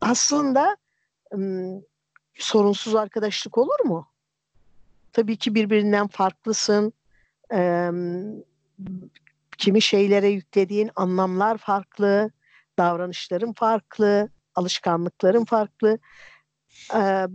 [0.00, 0.76] aslında
[2.38, 4.08] sorunsuz arkadaşlık olur mu?
[5.12, 6.92] Tabii ki birbirinden farklısın.
[7.54, 7.90] Ee,
[9.58, 12.30] kimi şeylere yüklediğin anlamlar farklı,
[12.78, 15.98] davranışların farklı, alışkanlıkların farklı.
[16.94, 17.26] Ee,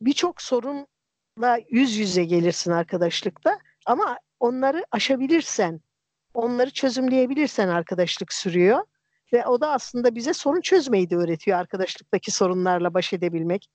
[0.00, 5.80] Birçok sorunla yüz yüze gelirsin arkadaşlıkta ama onları aşabilirsen,
[6.34, 8.84] onları çözümleyebilirsen arkadaşlık sürüyor.
[9.32, 13.68] Ve o da aslında bize sorun çözmeyi de öğretiyor arkadaşlıktaki sorunlarla baş edebilmek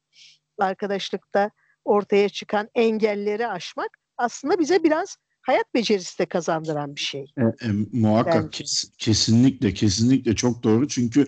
[0.60, 1.52] arkadaşlıkta
[1.86, 7.26] ortaya çıkan engelleri aşmak aslında bize biraz hayat becerisi de kazandıran bir şey.
[7.38, 11.28] E, e, muhakkak kes, kesinlikle kesinlikle çok doğru çünkü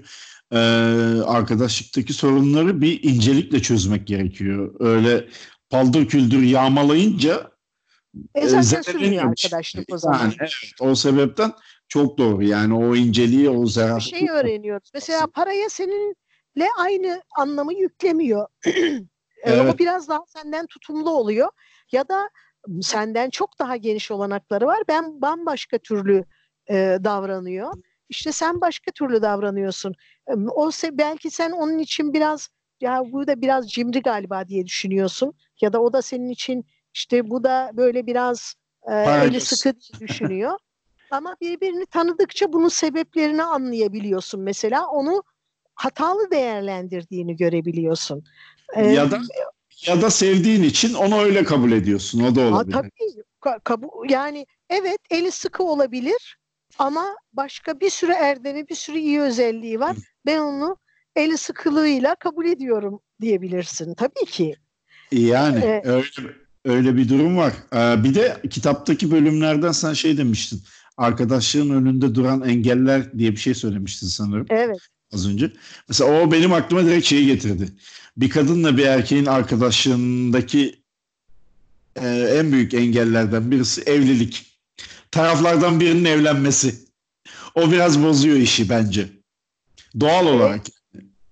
[0.52, 0.58] e,
[1.26, 4.76] arkadaşlıktaki sorunları bir incelikle çözmek gerekiyor.
[4.80, 5.28] Öyle
[5.70, 7.52] paldır küldür yağmalayınca
[8.36, 10.20] e zaten sürmüyor arkadaşlık o zaman.
[10.20, 11.52] Yani, evet, o sebepten
[11.88, 13.98] çok doğru yani o inceliği o zarafı.
[13.98, 14.92] Bir şey öğreniyoruz.
[14.94, 18.48] Mesela paraya seninle aynı anlamı yüklemiyor.
[19.46, 19.76] Evet.
[19.76, 21.50] O biraz daha senden tutumlu oluyor.
[21.92, 22.30] Ya da
[22.82, 24.84] senden çok daha geniş olanakları var.
[24.88, 26.24] Ben bambaşka türlü
[26.70, 27.74] e, davranıyor.
[28.10, 29.96] İşte sen başka türlü davranıyorsun.
[30.56, 32.50] O belki sen onun için biraz
[32.82, 35.34] ya bu da biraz cimri galiba diye düşünüyorsun.
[35.62, 38.56] Ya da o da senin için işte bu da böyle biraz
[38.92, 40.58] e, eli sıkı düşünüyor.
[41.12, 44.88] Ama birbirini tanıdıkça bunun sebeplerini anlayabiliyorsun mesela.
[44.88, 45.24] Onu
[45.76, 48.24] hatalı değerlendirdiğini görebiliyorsun.
[48.76, 49.22] Ya da
[49.88, 52.24] ya da sevdiğin için onu öyle kabul ediyorsun.
[52.24, 52.76] O da olabilir.
[52.76, 53.24] Ha, tabii.
[53.42, 56.38] Ka- kabu- yani evet eli sıkı olabilir
[56.80, 59.96] ama başka bir sürü erdemi, bir sürü iyi özelliği var.
[60.26, 60.78] Ben onu
[61.16, 63.94] eli sıkılığıyla kabul ediyorum diyebilirsin.
[63.94, 64.56] Tabii ki.
[65.12, 66.34] Yani ee, öyle
[66.66, 67.54] öyle bir durum var.
[67.74, 70.62] Ee, bir de kitaptaki bölümlerden sen şey demiştin.
[70.98, 74.46] Arkadaşlığın önünde duran engeller diye bir şey söylemiştin sanırım.
[74.50, 74.80] Evet.
[75.14, 75.52] Az önce.
[75.88, 77.72] Mesela o benim aklıma direkt şeyi getirdi
[78.18, 80.84] bir kadınla bir erkeğin arkadaşlığındaki
[81.96, 84.60] e, en büyük engellerden birisi evlilik.
[85.12, 86.76] Taraflardan birinin evlenmesi.
[87.56, 89.10] O biraz bozuyor işi bence.
[90.00, 90.62] Doğal olarak.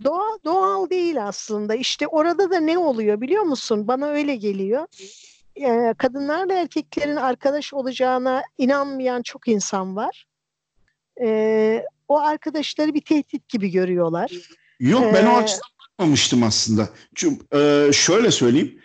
[0.03, 1.75] Doğal, doğal değil aslında.
[1.75, 3.87] İşte orada da ne oluyor biliyor musun?
[3.87, 4.87] Bana öyle geliyor.
[5.55, 10.25] Ee, kadınlarla erkeklerin arkadaş olacağına inanmayan çok insan var.
[11.21, 14.31] Ee, o arkadaşları bir tehdit gibi görüyorlar.
[14.79, 16.89] Yok ben ee, o açıdan bakmamıştım aslında.
[17.15, 18.79] Çünkü e, şöyle söyleyeyim.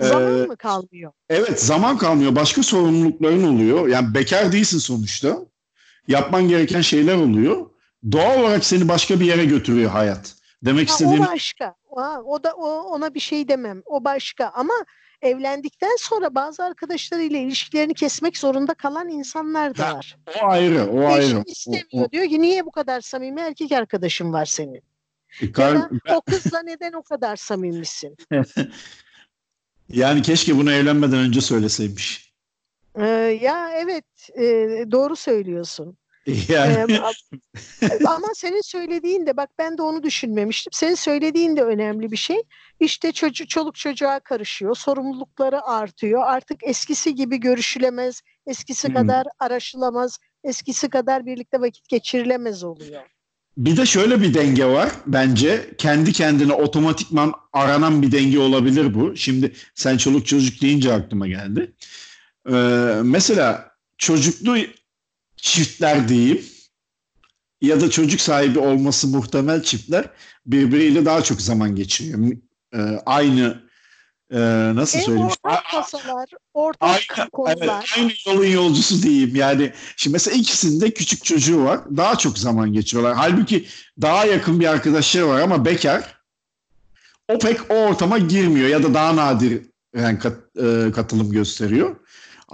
[0.00, 1.12] E, zaman mı kalmıyor?
[1.28, 2.34] Evet zaman kalmıyor.
[2.34, 3.88] Başka sorumlulukların oluyor.
[3.88, 5.38] Yani bekar değilsin sonuçta.
[6.08, 7.70] Yapman gereken şeyler oluyor.
[8.12, 10.34] Doğal olarak seni başka bir yere götürüyor hayat.
[10.62, 11.22] Demek ha, istediğim...
[11.22, 11.74] O başka.
[11.90, 13.82] O, o da o, ona bir şey demem.
[13.86, 14.74] O başka ama
[15.22, 20.16] evlendikten sonra bazı arkadaşlarıyla ilişkilerini kesmek zorunda kalan insanlar da var.
[20.42, 21.42] O ayrı, o Eşim ayrı.
[21.46, 21.86] istemiyor.
[21.92, 22.10] O, o...
[22.10, 24.82] Diyor ki niye bu kadar samimi erkek arkadaşın var senin?
[25.42, 25.74] E, kar...
[25.74, 28.16] Ya da o kızla neden o kadar samimisin?
[29.88, 32.32] yani keşke bunu evlenmeden önce söyleseymiş.
[32.96, 33.06] Ee,
[33.42, 34.04] ya evet
[34.38, 34.44] e,
[34.90, 35.98] doğru söylüyorsun.
[36.48, 36.98] Yani.
[37.82, 40.72] Ee, ama senin söylediğin de bak ben de onu düşünmemiştim.
[40.72, 42.36] Senin söylediğin de önemli bir şey.
[42.80, 44.74] İşte çocuk çoluk çocuğa karışıyor.
[44.74, 46.22] Sorumlulukları artıyor.
[46.26, 48.22] Artık eskisi gibi görüşülemez.
[48.46, 48.94] Eskisi hmm.
[48.94, 50.18] kadar araşılamaz.
[50.44, 53.02] Eskisi kadar birlikte vakit geçirilemez oluyor.
[53.56, 55.70] bir de şöyle bir denge var bence.
[55.78, 59.16] Kendi kendine otomatikman aranan bir denge olabilir bu.
[59.16, 61.72] Şimdi sen çoluk çocuk deyince aklıma geldi.
[62.48, 62.52] Ee,
[63.02, 64.56] mesela çocuklu
[65.38, 66.44] çiftler diyeyim
[67.60, 70.04] ya da çocuk sahibi olması muhtemel çiftler
[70.46, 72.36] birbiriyle daha çok zaman geçiriyor.
[72.74, 73.68] Ee, aynı
[74.30, 74.38] e,
[74.74, 75.28] nasıl söyleyeyim?
[75.28, 77.56] ortak masalar, ortak Aynı, konular.
[77.60, 79.36] evet, aynı yolun yolcusu diyeyim.
[79.36, 81.80] Yani şimdi mesela ikisinde küçük çocuğu var.
[81.96, 83.16] Daha çok zaman geçiriyorlar.
[83.16, 83.66] Halbuki
[84.00, 86.18] daha yakın bir arkadaşları var ama bekar.
[87.28, 89.62] O pek o ortama girmiyor ya da daha nadir
[89.96, 91.96] yani kat, e, katılım gösteriyor.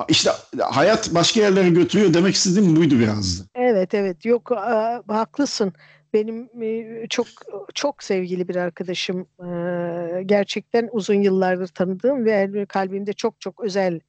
[0.09, 0.31] İşte
[0.61, 3.47] hayat başka yerlere götürüyor demek istediğim buydu biraz.
[3.55, 5.73] Evet evet yok e, haklısın.
[6.13, 7.27] Benim e, çok
[7.75, 14.01] çok sevgili bir arkadaşım e, gerçekten uzun yıllardır tanıdığım ve kalbimde çok çok özel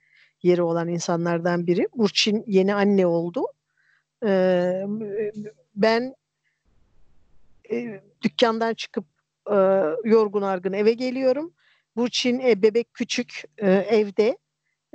[0.43, 1.87] yeri olan insanlardan biri.
[1.95, 3.45] Burçin yeni anne oldu.
[4.25, 4.85] E,
[5.75, 6.15] ben
[7.71, 9.05] e, dükkandan çıkıp
[9.51, 9.55] e,
[10.03, 11.53] yorgun argın eve geliyorum.
[11.95, 14.37] Burçin e, bebek küçük e, evde.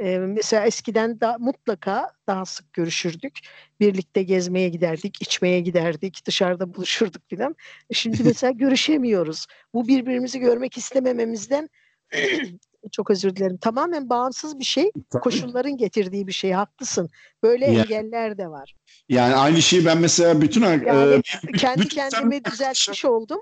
[0.01, 3.39] E, mesela eskiden da mutlaka daha sık görüşürdük.
[3.81, 7.57] Birlikte gezmeye giderdik, içmeye giderdik, dışarıda buluşurduk filan.
[7.93, 9.47] Şimdi mesela görüşemiyoruz.
[9.75, 11.69] Bu birbirimizi görmek istemememizden
[12.93, 13.57] çok özür dilerim.
[13.57, 14.91] Tamamen bağımsız bir şey.
[15.11, 16.53] Koşulların getirdiği bir şey.
[16.53, 17.11] Haklısın.
[17.43, 18.75] Böyle Ya- engeller de var.
[19.09, 21.23] Yani aynı şeyi ben mesela bütün Yani e,
[21.59, 23.41] kendi bütün- kendimi düzeltmiş oldum.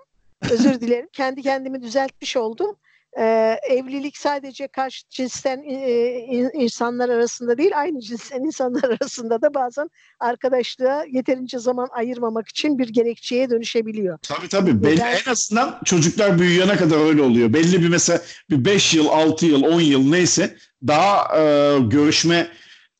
[0.50, 1.08] Özür dilerim.
[1.12, 2.76] Kendi kendimi düzeltmiş oldum.
[3.20, 9.54] Ee, evlilik sadece karşı cinsten e, in- insanlar arasında değil, aynı cinsten insanlar arasında da
[9.54, 9.90] bazen
[10.20, 14.18] arkadaşlığa yeterince zaman ayırmamak için bir gerekçeye dönüşebiliyor.
[14.22, 14.82] Tabii tabii.
[14.82, 15.12] Belli, Neden?
[15.26, 17.52] en azından çocuklar büyüyene kadar öyle oluyor.
[17.52, 20.56] Belli bir mesela bir 5 yıl, 6 yıl, 10 yıl neyse
[20.86, 22.48] daha e, görüşme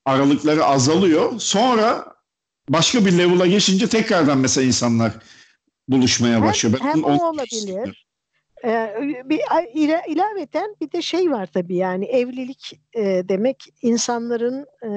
[0.05, 1.33] aralıkları azalıyor.
[1.39, 2.05] Sonra
[2.69, 5.13] başka bir level'a geçince tekrardan mesela insanlar
[5.89, 6.79] buluşmaya Hem- başlıyor.
[6.81, 8.08] Ben hem o olabilir.
[8.65, 8.95] Ee,
[9.25, 9.39] bir
[9.75, 14.89] ila- ilaveten bir de şey var tabii yani evlilik e, demek insanların e,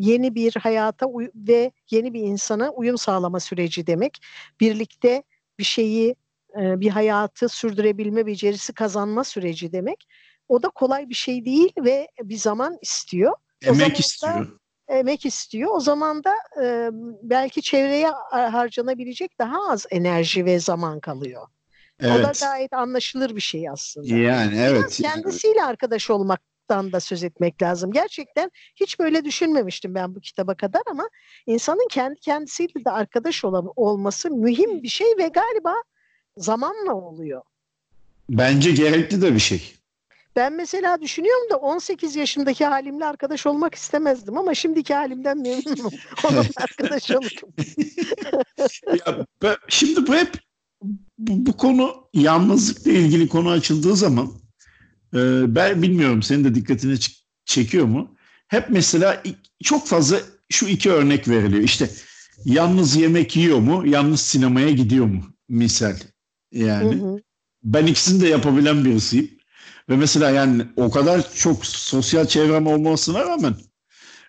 [0.00, 4.18] yeni bir hayata ve yeni bir insana uyum sağlama süreci demek.
[4.60, 5.22] Birlikte
[5.58, 6.16] bir şeyi
[6.60, 10.06] e, bir hayatı sürdürebilme becerisi kazanma süreci demek.
[10.48, 13.32] O da kolay bir şey değil ve bir zaman istiyor.
[13.32, 14.46] o zaman Emek da- istiyor.
[14.88, 15.70] emek istiyor.
[15.74, 16.88] O zaman da e,
[17.22, 21.46] belki çevreye harcanabilecek daha az enerji ve zaman kalıyor.
[22.00, 22.40] O da Evet.
[22.40, 24.14] gayet anlaşılır bir şey aslında.
[24.14, 25.00] Yani evet.
[25.02, 27.92] Kendisiyle arkadaş olmaktan da söz etmek lazım.
[27.92, 31.08] Gerçekten hiç böyle düşünmemiştim ben bu kitaba kadar ama
[31.46, 35.74] insanın kendi kendisiyle de arkadaş olam- olması mühim bir şey ve galiba
[36.36, 37.42] zamanla oluyor.
[38.30, 39.74] Bence gerekli de bir şey.
[40.36, 45.90] Ben mesela düşünüyorum da 18 yaşındaki halimle arkadaş olmak istemezdim ama şimdiki halimden memnunum.
[46.28, 47.48] Onunla arkadaş olurum.
[49.06, 50.34] Ya ben- şimdi bu hep
[51.20, 54.32] bu, bu konu yalnızlıkla ilgili konu açıldığı zaman
[55.14, 55.18] e,
[55.54, 56.96] ben bilmiyorum senin de dikkatini
[57.44, 58.14] çekiyor mu?
[58.48, 59.22] Hep mesela
[59.62, 61.62] çok fazla şu iki örnek veriliyor.
[61.62, 61.90] İşte
[62.44, 63.86] yalnız yemek yiyor mu?
[63.86, 65.24] Yalnız sinemaya gidiyor mu?
[65.48, 65.96] Misal.
[66.52, 67.16] Yani Hı hı.
[67.64, 69.30] ben ikisini de yapabilen birisiyim.
[69.88, 73.54] Ve mesela yani o kadar çok sosyal çevrem olmasına rağmen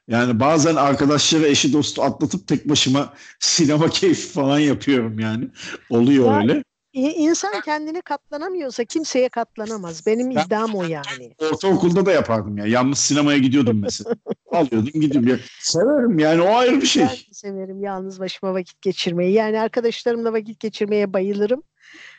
[0.07, 5.47] yani bazen arkadaşları eşi dostu atlatıp tek başıma sinema keyfi falan yapıyorum yani.
[5.89, 6.63] Oluyor Ya, öyle.
[6.93, 10.05] İnsan kendine katlanamıyorsa kimseye katlanamaz.
[10.05, 11.35] Benim Ben- iddiam o yani.
[11.39, 12.65] Ortaokulda da yapardım ya.
[12.65, 14.15] Yalnız sinemaya gidiyordum mesela.
[14.51, 15.29] Alıyordum gidiyorum.
[15.29, 17.03] Ya, severim yani o ayrı bir şey.
[17.03, 19.33] Ben severim yalnız başıma vakit geçirmeyi.
[19.33, 21.63] Yani arkadaşlarımla vakit geçirmeye bayılırım.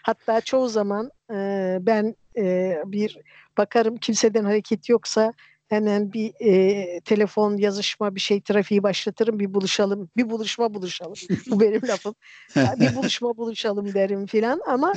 [0.03, 3.19] Hatta çoğu zaman e, ben e, bir
[3.59, 5.33] bakarım kimseden hareket yoksa
[5.73, 11.15] hemen bir e, telefon yazışma bir şey trafiği başlatırım bir buluşalım bir buluşma buluşalım.
[11.47, 12.15] Bu benim lafım.
[12.55, 14.93] Ya bir buluşma buluşalım derim filan ama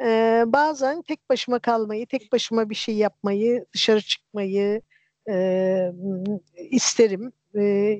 [0.00, 4.82] e, bazen tek başıma kalmayı tek başıma bir şey yapmayı dışarı çıkmayı
[5.28, 5.92] e,
[6.70, 7.32] isterim.
[7.58, 7.96] E,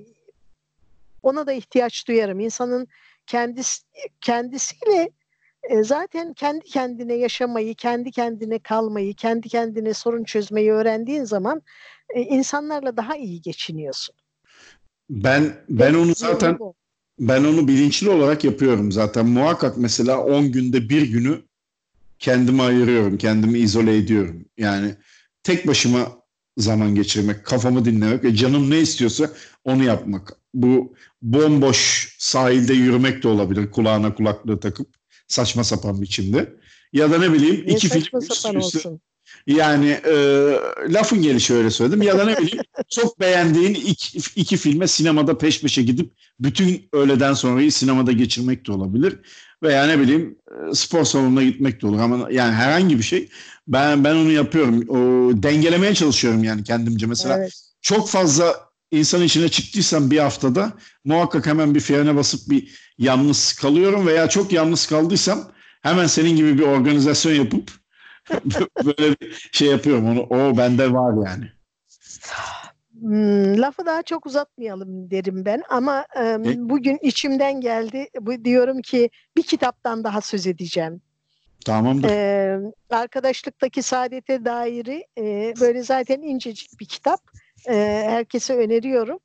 [1.22, 2.40] ona da ihtiyaç duyarım.
[2.40, 2.88] İnsanın
[3.26, 3.82] kendisi
[4.20, 5.10] kendisiyle
[5.62, 11.62] e, zaten kendi kendine yaşamayı, kendi kendine kalmayı, kendi kendine sorun çözmeyi öğrendiğin zaman
[12.14, 14.14] e, insanlarla daha iyi geçiniyorsun.
[15.10, 16.58] Ben ben onu zaten
[17.18, 19.26] ben onu bilinçli olarak yapıyorum zaten.
[19.26, 21.42] Muhakkak mesela 10 günde bir günü
[22.18, 23.18] kendime ayırıyorum.
[23.18, 24.44] Kendimi izole ediyorum.
[24.58, 24.94] Yani
[25.42, 26.20] tek başıma
[26.56, 29.30] zaman geçirmek, kafamı dinlemek ve canım ne istiyorsa
[29.64, 30.32] onu yapmak.
[30.54, 34.99] Bu bomboş sahilde yürümek de olabilir kulağına kulaklığı takıp
[35.30, 36.54] saçma sapan biçimde.
[36.92, 39.00] Ya da ne bileyim Ne iki film üst üste olsun.
[39.46, 40.14] Yani e,
[40.88, 42.02] lafın gelişi öyle söyledim.
[42.02, 47.34] Ya da ne bileyim çok beğendiğin iki, iki filme sinemada peş peşe gidip bütün öğleden
[47.34, 49.18] sonrayı sinemada geçirmek de olabilir.
[49.62, 51.98] Veya ne bileyim e, spor salonuna gitmek de olur.
[51.98, 53.28] Ama yani herhangi bir şey
[53.68, 54.88] ben ben onu yapıyorum.
[54.88, 54.96] O,
[55.42, 57.06] dengelemeye çalışıyorum yani kendimce.
[57.06, 57.52] Mesela evet.
[57.82, 60.72] çok fazla insan içine çıktıysam bir haftada
[61.04, 66.58] muhakkak hemen bir frene basıp bir yalnız kalıyorum veya çok yalnız kaldıysam hemen senin gibi
[66.58, 67.70] bir organizasyon yapıp
[68.84, 70.08] böyle bir şey yapıyorum.
[70.08, 71.52] Onu, o bende var yani.
[73.00, 78.08] Hmm, lafı daha çok uzatmayalım derim ben ama e, bugün içimden geldi.
[78.20, 81.02] Bu diyorum ki bir kitaptan daha söz edeceğim.
[81.64, 82.08] Tamamdır.
[82.08, 82.60] Ee,
[82.90, 87.20] arkadaşlıktaki saadete dairi e, böyle zaten incecik bir kitap.
[87.68, 87.74] E,
[88.06, 89.18] herkese öneriyorum.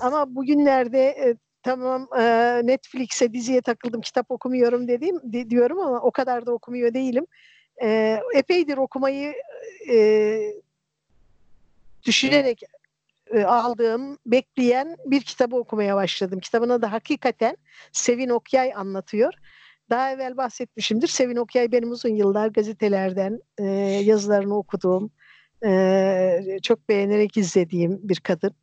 [0.00, 2.22] Ama bugünlerde e, tamam e,
[2.64, 7.26] Netflix'e diziye takıldım kitap okumuyorum dediğim di, diyorum ama o kadar da okumuyor değilim.
[7.82, 9.34] E, epeydir okumayı
[9.90, 10.38] e,
[12.04, 12.62] düşünerek
[13.30, 16.40] e, aldığım, bekleyen bir kitabı okumaya başladım.
[16.40, 17.56] Kitabına da hakikaten
[17.92, 19.34] Sevin Okyay anlatıyor.
[19.90, 21.08] Daha evvel bahsetmişimdir.
[21.08, 23.64] Sevin Okyay benim uzun yıllar gazetelerden e,
[24.04, 25.10] yazılarını okuduğum,
[25.64, 28.54] e, çok beğenerek izlediğim bir kadın.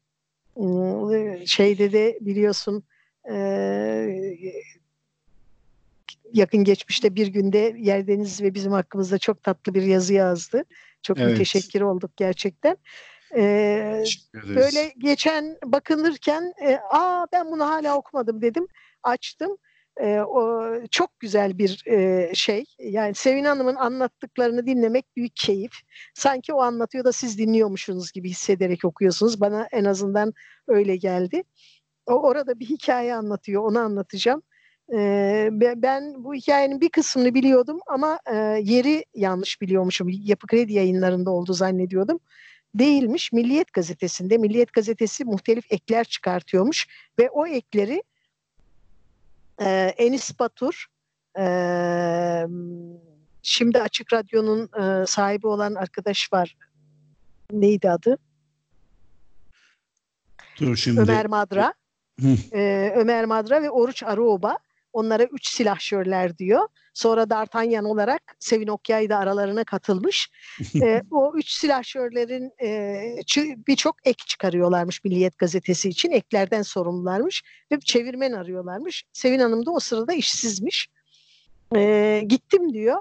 [1.14, 2.84] E, şeyde de biliyorsun
[3.32, 3.36] e,
[6.34, 10.64] yakın geçmişte bir günde Yerdeniz ve bizim hakkımızda çok tatlı bir yazı yazdı.
[11.02, 11.32] Çok evet.
[11.32, 12.78] müteşekkir olduk gerçekten.
[13.36, 18.68] Ee, böyle geçen bakınırken e, aa ben bunu hala okumadım dedim.
[19.04, 19.58] Açtım.
[20.02, 22.66] E, o çok güzel bir e, şey.
[22.80, 25.72] Yani Sevin Hanım'ın anlattıklarını dinlemek büyük keyif.
[26.14, 29.42] Sanki o anlatıyor da siz dinliyormuşsunuz gibi hissederek okuyorsunuz.
[29.42, 30.34] Bana en azından
[30.68, 31.44] öyle geldi.
[32.06, 33.64] O orada bir hikaye anlatıyor.
[33.64, 34.42] Onu anlatacağım.
[34.94, 40.10] Ee, ben bu hikayenin bir kısmını biliyordum ama e, yeri yanlış biliyormuşum.
[40.12, 42.20] Yapı Kredi yayınlarında oldu zannediyordum.
[42.76, 43.32] Değilmiş.
[43.32, 44.38] Milliyet gazetesinde.
[44.38, 46.88] Milliyet gazetesi muhtelif ekler çıkartıyormuş
[47.20, 48.04] ve o ekleri
[49.66, 50.86] e, Enis Batur
[51.40, 51.46] e,
[53.42, 56.56] şimdi Açık Radyo'nun e, sahibi olan arkadaş var.
[57.52, 58.18] Neydi adı?
[60.60, 61.02] Dur şimdi.
[61.02, 61.74] Ömer Madra.
[62.54, 64.58] Ee, Ömer Madra ve Oruç Arıoba
[64.94, 66.68] onlara üç silahşörler diyor.
[66.94, 70.30] Sonra D'Artagnan olarak Sevin Okyay da aralarına katılmış.
[70.82, 73.02] e, o üç silahşörlerin e,
[73.68, 76.12] birçok ek çıkarıyorlarmış Milliyet Gazetesi için.
[76.12, 79.04] Eklerden sorumlularmış ve çevirmen arıyorlarmış.
[79.14, 80.90] Sevin Hanım da o sırada işsizmiş.
[81.76, 82.98] E, gittim diyor.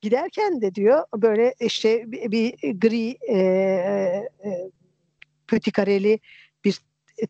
[0.00, 4.70] Giderken de diyor böyle işte bir, bir gri e, e,
[5.46, 6.20] pötikareli
[6.64, 6.80] bir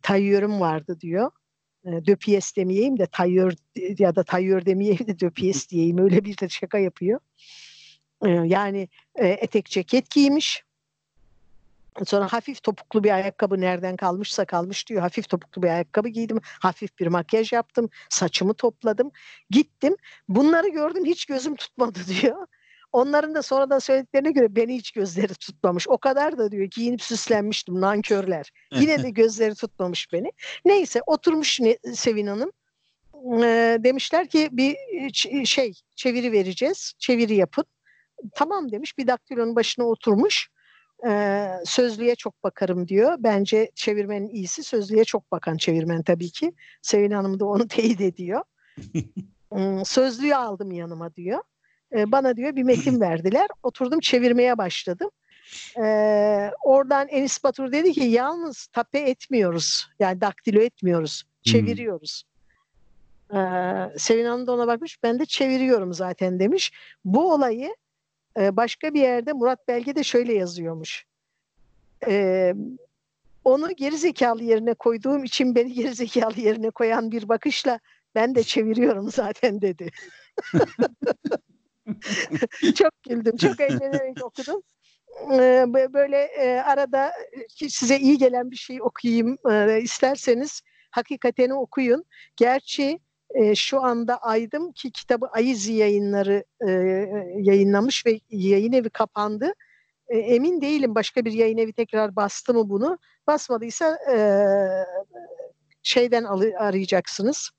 [0.01, 1.31] tayyörüm vardı diyor.
[1.87, 3.53] E, Döpiyes demeyeyim de tayyör
[3.99, 5.97] ya da tayyör demeyeyim de döpiyes diyeyim.
[5.97, 7.19] Öyle bir de şaka yapıyor.
[8.25, 10.63] E, yani e, etek ceket giymiş.
[12.05, 15.01] Sonra hafif topuklu bir ayakkabı nereden kalmışsa kalmış diyor.
[15.01, 16.39] Hafif topuklu bir ayakkabı giydim.
[16.43, 17.89] Hafif bir makyaj yaptım.
[18.09, 19.11] Saçımı topladım.
[19.49, 19.95] Gittim.
[20.29, 22.47] Bunları gördüm hiç gözüm tutmadı diyor.
[22.91, 25.87] Onların da sonradan söylediklerine göre beni hiç gözleri tutmamış.
[25.87, 28.51] O kadar da diyor giyinip süslenmiştim nankörler.
[28.71, 30.31] Yine de gözleri tutmamış beni.
[30.65, 31.59] Neyse oturmuş
[31.93, 32.51] Sevin Hanım.
[33.43, 34.75] E, demişler ki bir
[35.45, 36.93] şey çeviri vereceğiz.
[36.99, 37.65] Çeviri yapın.
[38.35, 40.49] Tamam demiş bir daktilonun başına oturmuş.
[41.07, 43.15] E, sözlüğe çok bakarım diyor.
[43.19, 46.53] Bence çevirmenin iyisi sözlüğe çok bakan çevirmen tabii ki.
[46.81, 48.43] Sevin Hanım da onu teyit ediyor.
[49.85, 51.41] Sözlüğü aldım yanıma diyor
[51.95, 53.47] e, bana diyor bir metin verdiler.
[53.63, 55.09] Oturdum çevirmeye başladım.
[55.77, 59.89] E, oradan Enis Batur dedi ki yalnız tape etmiyoruz.
[59.99, 61.23] Yani daktilo etmiyoruz.
[61.43, 62.23] Çeviriyoruz.
[63.29, 63.39] Hmm.
[63.39, 65.03] E, Sevin Hanım da ona bakmış.
[65.03, 66.71] Ben de çeviriyorum zaten demiş.
[67.05, 67.75] Bu olayı
[68.39, 71.05] e, başka bir yerde Murat Belge de şöyle yazıyormuş.
[72.07, 72.53] E,
[73.45, 77.79] onu gerizekalı yerine koyduğum için beni gerizekalı yerine koyan bir bakışla
[78.15, 79.89] ben de çeviriyorum zaten dedi.
[82.75, 84.61] çok güldüm, çok eğlenerek okudum.
[85.93, 86.29] Böyle
[86.65, 87.11] arada
[87.69, 89.37] size iyi gelen bir şey okuyayım
[89.81, 90.61] isterseniz
[90.91, 92.05] hakikateni okuyun.
[92.35, 92.99] Gerçi
[93.55, 96.43] şu anda aydım ki kitabı Ayizi yayınları
[97.41, 99.53] yayınlamış ve yayın evi kapandı.
[100.09, 102.97] Emin değilim başka bir yayın evi tekrar bastı mı bunu.
[103.27, 103.97] Basmadıysa
[105.83, 106.23] şeyden
[106.59, 107.49] arayacaksınız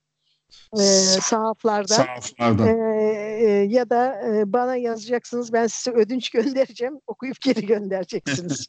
[0.72, 0.82] e,
[1.20, 2.68] sahaflarda, sahaflarda.
[2.68, 8.68] E, ya da e, bana yazacaksınız ben size ödünç göndereceğim okuyup geri göndereceksiniz.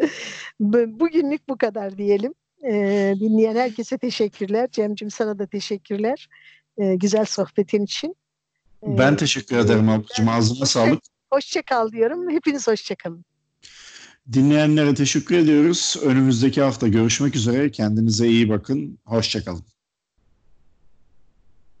[0.60, 2.34] Bugünlük bu kadar diyelim.
[2.64, 2.72] E,
[3.20, 4.68] dinleyen herkese teşekkürler.
[4.72, 6.28] Cemcim sana da teşekkürler.
[6.78, 8.16] E, güzel sohbetin için.
[8.82, 10.28] Ben teşekkür ederim ablacığım.
[10.28, 11.02] Ağzına sağlık.
[11.30, 12.30] hoşça kal diyorum.
[12.30, 13.24] Hepiniz hoşça kalın.
[14.32, 15.96] Dinleyenlere teşekkür ediyoruz.
[16.02, 17.70] Önümüzdeki hafta görüşmek üzere.
[17.70, 18.98] Kendinize iyi bakın.
[19.04, 19.64] Hoşçakalın.